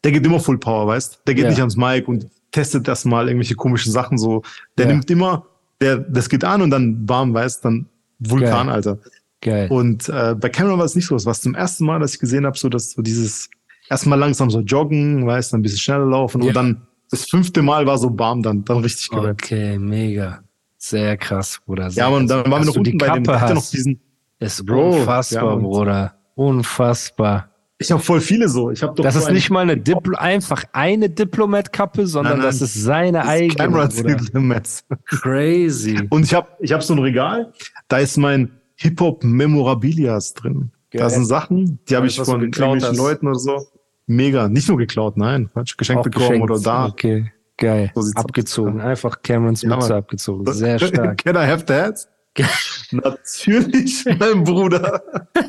der 0.03 0.11
geht 0.11 0.25
immer 0.25 0.39
Full 0.39 0.57
Power, 0.57 0.87
weißt? 0.87 1.21
Der 1.27 1.35
geht 1.35 1.43
Ja. 1.43 1.49
nicht 1.49 1.59
ans 1.59 1.77
Mic 1.77 2.07
und 2.07 2.27
testet 2.51 2.87
erstmal 2.87 3.27
irgendwelche 3.27 3.55
komischen 3.55 3.91
Sachen 3.91 4.17
so. 4.17 4.41
Der 4.77 4.87
nimmt 4.87 5.09
immer, 5.11 5.45
der, 5.79 5.97
das 5.97 6.27
geht 6.27 6.43
an 6.43 6.61
und 6.61 6.69
dann 6.71 7.05
bam, 7.05 7.33
weißt, 7.33 7.63
dann 7.63 7.87
Vulkan, 8.19 8.67
Geil. 8.67 8.75
Alter. 8.75 8.97
Geil. 9.41 9.67
Und 9.71 10.09
äh, 10.09 10.35
bei 10.39 10.49
Cameron 10.49 10.77
war 10.77 10.85
es 10.85 10.95
nicht 10.95 11.07
so. 11.07 11.15
Es 11.15 11.25
war 11.25 11.33
zum 11.33 11.55
ersten 11.55 11.85
Mal, 11.85 11.99
dass 11.99 12.13
ich 12.13 12.19
gesehen 12.19 12.45
habe, 12.45 12.57
so 12.57 12.69
dass 12.69 12.91
so 12.91 13.01
dieses 13.01 13.49
erstmal 13.89 14.19
langsam 14.19 14.49
so 14.51 14.59
joggen, 14.59 15.25
weißt, 15.25 15.53
dann 15.53 15.59
ein 15.59 15.63
bisschen 15.63 15.79
schneller 15.79 16.05
laufen 16.05 16.41
und 16.41 16.53
dann 16.55 16.81
das 17.11 17.25
fünfte 17.29 17.61
Mal 17.61 17.85
war 17.85 17.97
so 17.97 18.09
bam, 18.09 18.41
dann, 18.41 18.63
dann 18.65 18.77
richtig 18.77 19.09
gerappt. 19.09 19.43
okay, 19.43 19.77
mega. 19.77 20.39
Sehr 20.77 21.15
krass, 21.17 21.59
Bruder. 21.65 21.91
Sehr 21.91 22.03
Ja, 22.05 22.09
man, 22.09 22.27
krass. 22.27 22.41
dann 22.43 22.51
waren 22.51 22.61
wir 22.63 22.65
noch 22.67 22.75
unten 22.75 22.97
bei 22.97 23.09
dem, 23.19 23.27
hatte 23.27 23.53
noch 23.53 23.69
diesen, 23.69 23.99
ist 24.39 24.65
Bro, 24.65 24.99
unfassbar, 25.01 25.43
ja, 25.43 25.49
und- 25.51 25.61
Bruder. 25.63 26.15
Unfassbar. 26.35 27.49
ich 27.77 27.91
habe 27.91 28.01
voll 28.01 28.21
viele 28.21 28.47
so. 28.49 28.71
Ich 28.71 28.81
habe 28.81 28.95
doch 28.95 29.03
Das 29.03 29.15
ist 29.15 29.29
nicht 29.31 29.49
mal 29.51 29.59
eine 29.61 29.77
Dipl 29.77 30.15
einfach 30.15 30.63
eine 30.73 31.09
Diplomat-Kappe, 31.09 32.07
sondern 32.07 32.33
Nein, 32.33 32.39
nein. 32.41 32.47
das 32.47 32.61
ist 32.61 32.73
seine 32.75 33.19
Das 33.19 33.27
eigene. 33.27 33.69
Bruder. 33.69 33.87
Diplomats. 34.15 34.83
Crazy. 35.05 36.07
Und 36.09 36.23
ich 36.23 36.33
habe 36.33 36.47
ich 36.59 36.71
hab 36.71 36.81
so 36.83 36.93
ein 36.93 36.99
Regal, 36.99 37.51
da 37.87 37.97
ist 37.99 38.17
mein 38.17 38.51
Hip-Hop-Memorabilias 38.77 40.33
drin. 40.33 40.71
Geil. 40.91 41.01
Da 41.01 41.09
sind 41.09 41.25
Sachen, 41.25 41.79
die 41.87 41.95
habe 41.95 42.07
ich 42.07 42.17
von 42.19 42.41
irgendwelchen 42.41 42.81
hast. 42.89 42.97
Leuten 42.97 43.27
oder 43.27 43.39
so. 43.39 43.67
Mega. 44.11 44.47
Nicht 44.49 44.67
nur 44.67 44.77
geklaut, 44.77 45.17
nein. 45.17 45.49
Geschenkt 45.77 45.99
Auch 45.99 46.03
bekommen 46.03 46.27
geschenkt. 46.27 46.51
oder 46.51 46.59
da. 46.61 46.85
Okay, 46.87 47.31
geil. 47.57 47.91
So 47.95 48.01
sieht's 48.01 48.17
aus. 48.17 48.25
Abgezogen. 48.25 48.81
Einfach 48.81 49.21
Camerons 49.21 49.63
Mütze 49.63 49.95
abgezogen. 49.95 50.51
Sehr 50.53 50.79
stark. 50.85 51.23
Can 51.23 51.35
I 51.35 51.47
have 51.47 51.65
that? 51.65 52.07
Natürlich, 52.91 54.05
mein 54.19 54.43
Bruder. 54.43 55.01
So, 55.35 55.41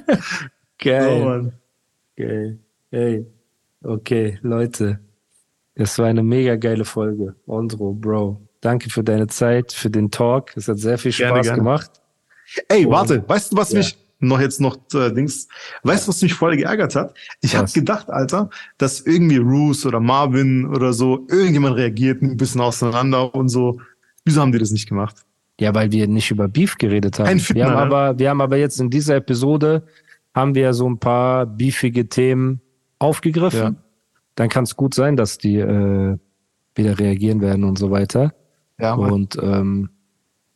Geil. 0.79 1.25
Mann. 1.25 1.53
Geil. 2.17 2.59
Hey. 2.91 3.27
Okay, 3.83 4.39
Leute. 4.43 5.01
Das 5.75 5.99
war 5.99 6.07
eine 6.07 6.23
mega 6.23 6.57
geile 6.57 6.85
Folge. 6.85 7.35
Ondro, 7.47 7.93
Bro. 7.95 8.41
Danke 8.61 8.91
für 8.91 9.03
deine 9.03 9.27
Zeit, 9.27 9.73
für 9.73 9.91
den 9.91 10.11
Talk. 10.11 10.57
Es 10.57 10.69
hat 10.69 10.79
sehr 10.79 10.99
viel 10.99 11.13
Spaß 11.13 11.27
Gerne, 11.29 11.41
gerne. 11.43 11.59
gemacht. 11.59 11.91
Ey, 12.69 12.85
Und- 12.85 12.93
warte, 12.93 13.29
weißt 13.29 13.53
du, 13.53 13.57
was 13.57 13.73
Ja. 13.73 13.79
mich 13.79 13.97
noch 14.23 14.41
jetzt 14.41 14.61
noch 14.61 14.77
äh, 14.95 15.13
Dings, 15.13 15.49
weißt 15.83 16.07
du, 16.07 16.09
was 16.11 16.23
mich 16.23 16.35
voll 16.35 16.57
geärgert 16.57 16.95
hat? 16.95 17.15
Ich 17.41 17.57
habe 17.57 17.71
gedacht, 17.71 18.11
Alter, 18.11 18.51
dass 18.79 19.01
irgendwie 19.01 19.39
Roos 19.39 19.85
oder 19.85 20.01
Marvin 20.01 20.67
oder 20.67 20.93
so, 20.93 21.27
irgendjemand 21.29 21.77
reagiert 21.77 22.23
ein 22.23 22.37
bisschen 22.37 22.61
auseinander 22.61 23.35
und 23.35 23.49
so. 23.49 23.81
Wieso 24.25 24.41
haben 24.41 24.53
die 24.53 24.59
das 24.59 24.71
nicht 24.71 24.89
gemacht? 24.89 25.17
Ja, 25.61 25.75
weil 25.75 25.93
wir 25.93 26.07
nicht 26.07 26.31
über 26.31 26.49
Beef 26.49 26.79
geredet 26.79 27.19
haben. 27.19 27.35
Wir 27.35 27.41
Fitner, 27.41 27.65
haben 27.67 27.75
ne? 27.75 27.97
aber, 27.97 28.19
wir 28.19 28.31
haben 28.31 28.41
aber 28.41 28.57
jetzt 28.57 28.81
in 28.81 28.91
dieser 28.91 29.17
Episode 29.17 29.87
haben 30.35 30.55
wir 30.55 30.73
so 30.73 30.89
ein 30.89 30.99
paar 30.99 31.47
beefige 31.47 32.09
Themen 32.09 32.61
aufgegriffen. 32.99 33.61
Ja. 33.61 33.75
Dann 34.35 34.49
kann 34.49 34.65
es 34.65 34.77
gut 34.77 34.95
sein, 34.95 35.17
dass 35.17 35.37
die 35.39 35.57
äh, 35.57 36.17
wieder 36.75 36.99
reagieren 36.99 37.41
werden 37.41 37.65
und 37.65 37.79
so 37.79 37.91
weiter. 37.91 38.33
Ja, 38.79 38.95
Und 38.95 39.39
ähm, 39.41 39.91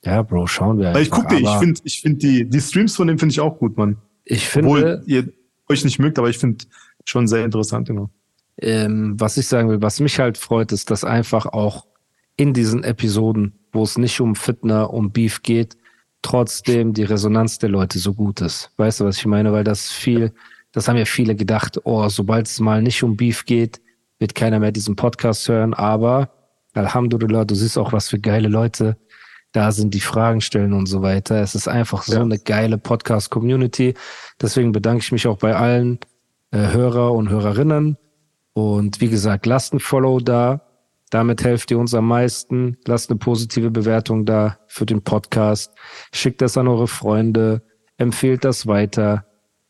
ja, 0.07 0.23
Bro, 0.23 0.47
schauen 0.47 0.79
wir 0.79 0.95
Weil 0.95 1.03
ich 1.03 1.13
einfach. 1.13 1.29
gucke, 1.29 1.41
ich 1.41 1.51
finde, 1.59 1.81
ich 1.85 2.01
finde 2.01 2.19
die, 2.19 2.49
die 2.49 2.61
Streams 2.61 2.97
von 2.97 3.09
dem 3.09 3.19
finde 3.19 3.33
ich 3.33 3.41
auch 3.41 3.59
gut, 3.59 3.77
Mann. 3.77 3.99
ich 4.25 4.49
finde, 4.49 4.69
Obwohl 4.69 5.03
ihr 5.07 5.33
euch 5.69 5.85
nicht 5.85 5.99
mögt, 5.99 6.19
aber 6.19 6.31
ich 6.31 6.39
finde 6.39 6.65
schon 7.05 7.27
sehr 7.29 7.45
interessant, 7.45 7.89
genau. 7.89 8.11
ähm, 8.59 9.15
was 9.19 9.37
ich 9.37 9.47
sagen 9.47 9.69
will, 9.69 9.83
was 9.83 10.01
mich 10.01 10.19
halt 10.19 10.39
freut, 10.39 10.73
ist, 10.73 10.91
dass 10.91 11.05
einfach 11.05 11.47
auch 11.47 11.87
in 12.37 12.53
diesen 12.53 12.85
Episoden, 12.85 13.53
wo 13.73 13.83
es 13.83 13.99
nicht 13.99 14.21
um 14.21 14.35
Fitner, 14.35 14.93
um 14.93 15.11
Beef 15.11 15.43
geht, 15.43 15.77
trotzdem 16.23 16.93
die 16.93 17.05
Resonanz 17.05 17.59
der 17.59 17.69
Leute 17.69 17.99
so 17.99 18.15
gut 18.15 18.41
ist. 18.41 18.71
Weißt 18.77 19.01
du, 19.01 19.05
was 19.05 19.19
ich 19.19 19.27
meine? 19.27 19.53
Weil 19.53 19.65
das 19.65 19.91
viel, 19.91 20.33
das 20.73 20.89
haben 20.89 20.97
ja 20.97 21.05
viele 21.05 21.35
gedacht, 21.35 21.81
oh, 21.85 22.09
sobald 22.09 22.47
es 22.47 22.61
mal 22.61 22.83
nicht 22.83 23.03
um 23.03 23.17
Beef 23.17 23.45
geht, 23.45 23.81
wird 24.19 24.35
keiner 24.35 24.59
mehr 24.59 24.73
diesen 24.73 24.97
Podcast 24.97 25.49
hören, 25.49 25.75
aber 25.75 26.31
Alhamdulillah, 26.75 27.45
du 27.45 27.55
siehst 27.55 27.79
auch, 27.79 27.93
was 27.93 28.09
für 28.09 28.19
geile 28.19 28.49
Leute 28.49 28.97
da 29.57 29.73
sind, 29.73 29.95
die 29.95 30.01
Fragen 30.01 30.43
stellen 30.43 30.75
und 30.75 30.87
so 30.87 31.01
weiter. 31.01 31.41
Es 31.41 31.55
ist 31.55 31.67
einfach 31.67 32.03
so 32.03 32.17
Ja. 32.17 32.21
eine 32.21 32.39
geile 32.39 32.77
Podcast-Community. 32.77 33.95
Deswegen 34.41 34.73
bedanke 34.73 35.03
ich 35.03 35.13
mich 35.13 35.27
auch 35.27 35.39
bei 35.39 35.57
allen 35.57 35.99
äh, 36.53 36.59
Hörer 36.73 37.13
und 37.13 37.31
Hörerinnen. 37.31 37.97
Und 38.53 39.01
wie 39.01 39.09
gesagt, 39.09 39.47
lasst 39.47 39.73
ein 39.73 39.81
Follow 39.81 40.21
da. 40.21 40.61
Damit 41.11 41.43
helft 41.43 41.71
ihr 41.71 41.79
uns 41.79 41.95
am 41.95 42.07
meisten. 42.07 42.77
Lasst 42.87 43.11
eine 43.11 43.19
positive 43.19 43.71
Bewertung 43.71 44.27
da 44.27 44.59
für 44.67 44.85
den 44.85 45.03
Podcast. 45.03 45.73
Schickt 46.13 46.43
das 46.43 46.59
an 46.59 46.69
eure 46.69 46.89
Freunde. 46.89 47.63
Empfehlt 47.97 48.45
das 48.45 48.67
weiter. 48.67 49.25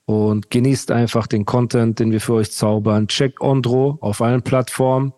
Und 0.04 0.50
genießt 0.50 0.90
einfach 0.90 1.26
den 1.28 1.44
Content, 1.44 1.98
den 2.00 2.10
wir 2.10 2.20
für 2.20 2.34
euch 2.34 2.50
zaubern. 2.50 3.06
Checkt 3.06 3.40
Ondro 3.40 3.98
auf 4.00 4.20
allen 4.20 4.42
Plattformen. 4.42 5.12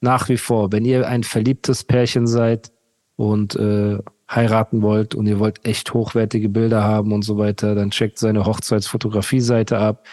Nach 0.00 0.28
wie 0.28 0.36
vor, 0.36 0.72
wenn 0.72 0.84
ihr 0.84 1.08
ein 1.08 1.22
verliebtes 1.22 1.84
Pärchen 1.84 2.26
seid 2.26 2.70
und 3.16 3.56
äh, 3.56 3.98
heiraten 4.30 4.82
wollt 4.82 5.14
und 5.14 5.26
ihr 5.26 5.38
wollt 5.38 5.66
echt 5.66 5.92
hochwertige 5.94 6.48
Bilder 6.48 6.82
haben 6.82 7.12
und 7.12 7.22
so 7.22 7.36
weiter, 7.38 7.74
dann 7.74 7.90
checkt 7.90 8.18
seine 8.18 8.44
Hochzeitsfotografie-Seite 8.46 9.78
ab. 9.78 10.06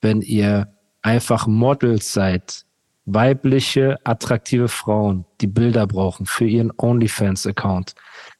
Wenn 0.00 0.22
ihr 0.22 0.68
einfach 1.02 1.46
Models 1.46 2.12
seid, 2.12 2.64
weibliche, 3.04 3.98
attraktive 4.04 4.68
Frauen, 4.68 5.24
die 5.40 5.46
Bilder 5.46 5.86
brauchen 5.86 6.26
für 6.26 6.46
ihren 6.46 6.72
OnlyFans-Account, 6.76 7.94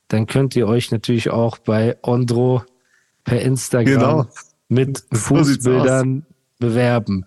dann 0.08 0.26
könnt 0.26 0.56
ihr 0.56 0.66
euch 0.66 0.90
natürlich 0.90 1.30
auch 1.30 1.58
bei 1.58 1.96
Ondro 2.02 2.62
per 3.24 3.40
Instagram 3.42 3.94
Genau. 3.94 4.26
mit 4.68 4.98
So 5.12 5.36
Fußbildern 5.36 6.26
bewerben. 6.58 7.24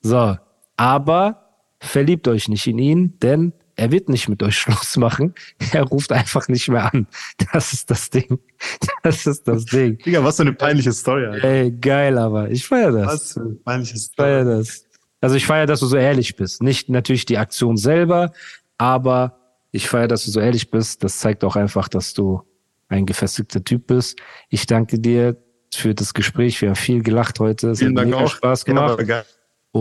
So, 0.00 0.36
aber 0.76 1.48
verliebt 1.80 2.28
euch 2.28 2.48
nicht 2.48 2.66
in 2.66 2.78
ihn, 2.78 3.18
denn 3.20 3.52
er 3.76 3.92
wird 3.92 4.08
nicht 4.08 4.28
mit 4.28 4.42
euch 4.42 4.56
Schluss 4.58 4.96
machen. 4.96 5.34
Er 5.72 5.82
ruft 5.84 6.10
einfach 6.12 6.48
nicht 6.48 6.68
mehr 6.68 6.92
an. 6.92 7.06
Das 7.52 7.72
ist 7.72 7.90
das 7.90 8.10
Ding. 8.10 8.38
Das 9.02 9.26
ist 9.26 9.46
das 9.46 9.64
Ding. 9.66 9.98
Digga, 9.98 10.24
was 10.24 10.36
für 10.36 10.42
eine 10.42 10.52
peinliche 10.54 10.92
Story, 10.92 11.26
Alter. 11.26 11.46
Ey, 11.46 11.70
geil, 11.70 12.18
aber 12.18 12.50
ich 12.50 12.66
feiere 12.66 12.90
das. 12.92 13.06
Was 13.06 13.32
für 13.34 13.40
eine 13.42 13.54
peinliche 13.54 13.96
Ich 13.96 14.08
feiere 14.16 14.42
Story. 14.42 14.58
das. 14.58 14.84
Also 15.20 15.36
ich 15.36 15.46
feiere, 15.46 15.66
dass 15.66 15.80
du 15.80 15.86
so 15.86 15.96
ehrlich 15.96 16.36
bist. 16.36 16.62
Nicht 16.62 16.88
natürlich 16.88 17.24
die 17.26 17.38
Aktion 17.38 17.76
selber, 17.76 18.32
aber 18.78 19.38
ich 19.70 19.88
feiere, 19.88 20.08
dass 20.08 20.24
du 20.24 20.30
so 20.30 20.40
ehrlich 20.40 20.70
bist. 20.70 21.04
Das 21.04 21.18
zeigt 21.18 21.44
auch 21.44 21.54
einfach, 21.56 21.88
dass 21.88 22.14
du 22.14 22.42
ein 22.88 23.06
gefestigter 23.06 23.62
Typ 23.62 23.86
bist. 23.86 24.18
Ich 24.48 24.66
danke 24.66 24.98
dir 24.98 25.36
für 25.74 25.94
das 25.94 26.14
Gespräch. 26.14 26.60
Wir 26.62 26.70
haben 26.70 26.76
viel 26.76 27.02
gelacht 27.02 27.38
heute. 27.40 27.70
Es 27.70 27.78
Vielen 27.80 27.92
hat 27.96 28.04
Dank 28.04 28.10
mega 28.10 28.24
auch. 28.24 28.30
Spaß 28.30 28.64
gemacht. 28.64 28.98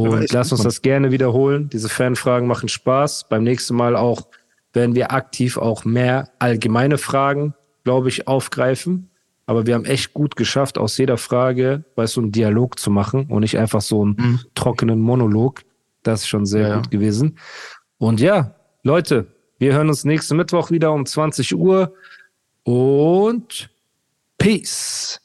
Und 0.03 0.31
lass 0.31 0.51
uns 0.51 0.63
das 0.63 0.81
gerne 0.81 1.11
wiederholen. 1.11 1.69
Diese 1.69 1.89
Fanfragen 1.89 2.47
machen 2.47 2.69
Spaß. 2.69 3.27
Beim 3.29 3.43
nächsten 3.43 3.75
Mal 3.75 3.95
auch 3.95 4.27
werden 4.73 4.95
wir 4.95 5.11
aktiv 5.11 5.57
auch 5.57 5.85
mehr 5.85 6.29
allgemeine 6.39 6.97
Fragen, 6.97 7.53
glaube 7.83 8.09
ich, 8.09 8.27
aufgreifen. 8.27 9.09
Aber 9.47 9.67
wir 9.67 9.75
haben 9.75 9.85
echt 9.85 10.13
gut 10.13 10.35
geschafft, 10.35 10.77
aus 10.77 10.97
jeder 10.97 11.17
Frage, 11.17 11.85
weißt 11.95 12.15
du, 12.17 12.21
einen 12.21 12.31
Dialog 12.31 12.79
zu 12.79 12.89
machen 12.89 13.27
und 13.27 13.41
nicht 13.41 13.57
einfach 13.59 13.81
so 13.81 14.01
einen 14.03 14.41
trockenen 14.55 14.99
Monolog. 14.99 15.61
Das 16.03 16.21
ist 16.21 16.27
schon 16.27 16.45
sehr 16.45 16.63
Mhm. 16.65 16.69
Ja. 16.69 16.75
gut 16.77 16.91
gewesen. 16.91 17.37
Und 17.97 18.19
ja, 18.19 18.55
Leute, 18.83 19.27
wir 19.59 19.73
hören 19.73 19.87
uns 19.89 20.03
nächsten 20.03 20.35
Mittwoch 20.35 20.71
wieder 20.71 20.91
um 20.91 21.05
20 21.05 21.55
Uhr 21.55 21.93
und 22.63 23.69
Peace. 24.37 25.21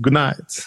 Good 0.00 0.12
night. 0.12 0.66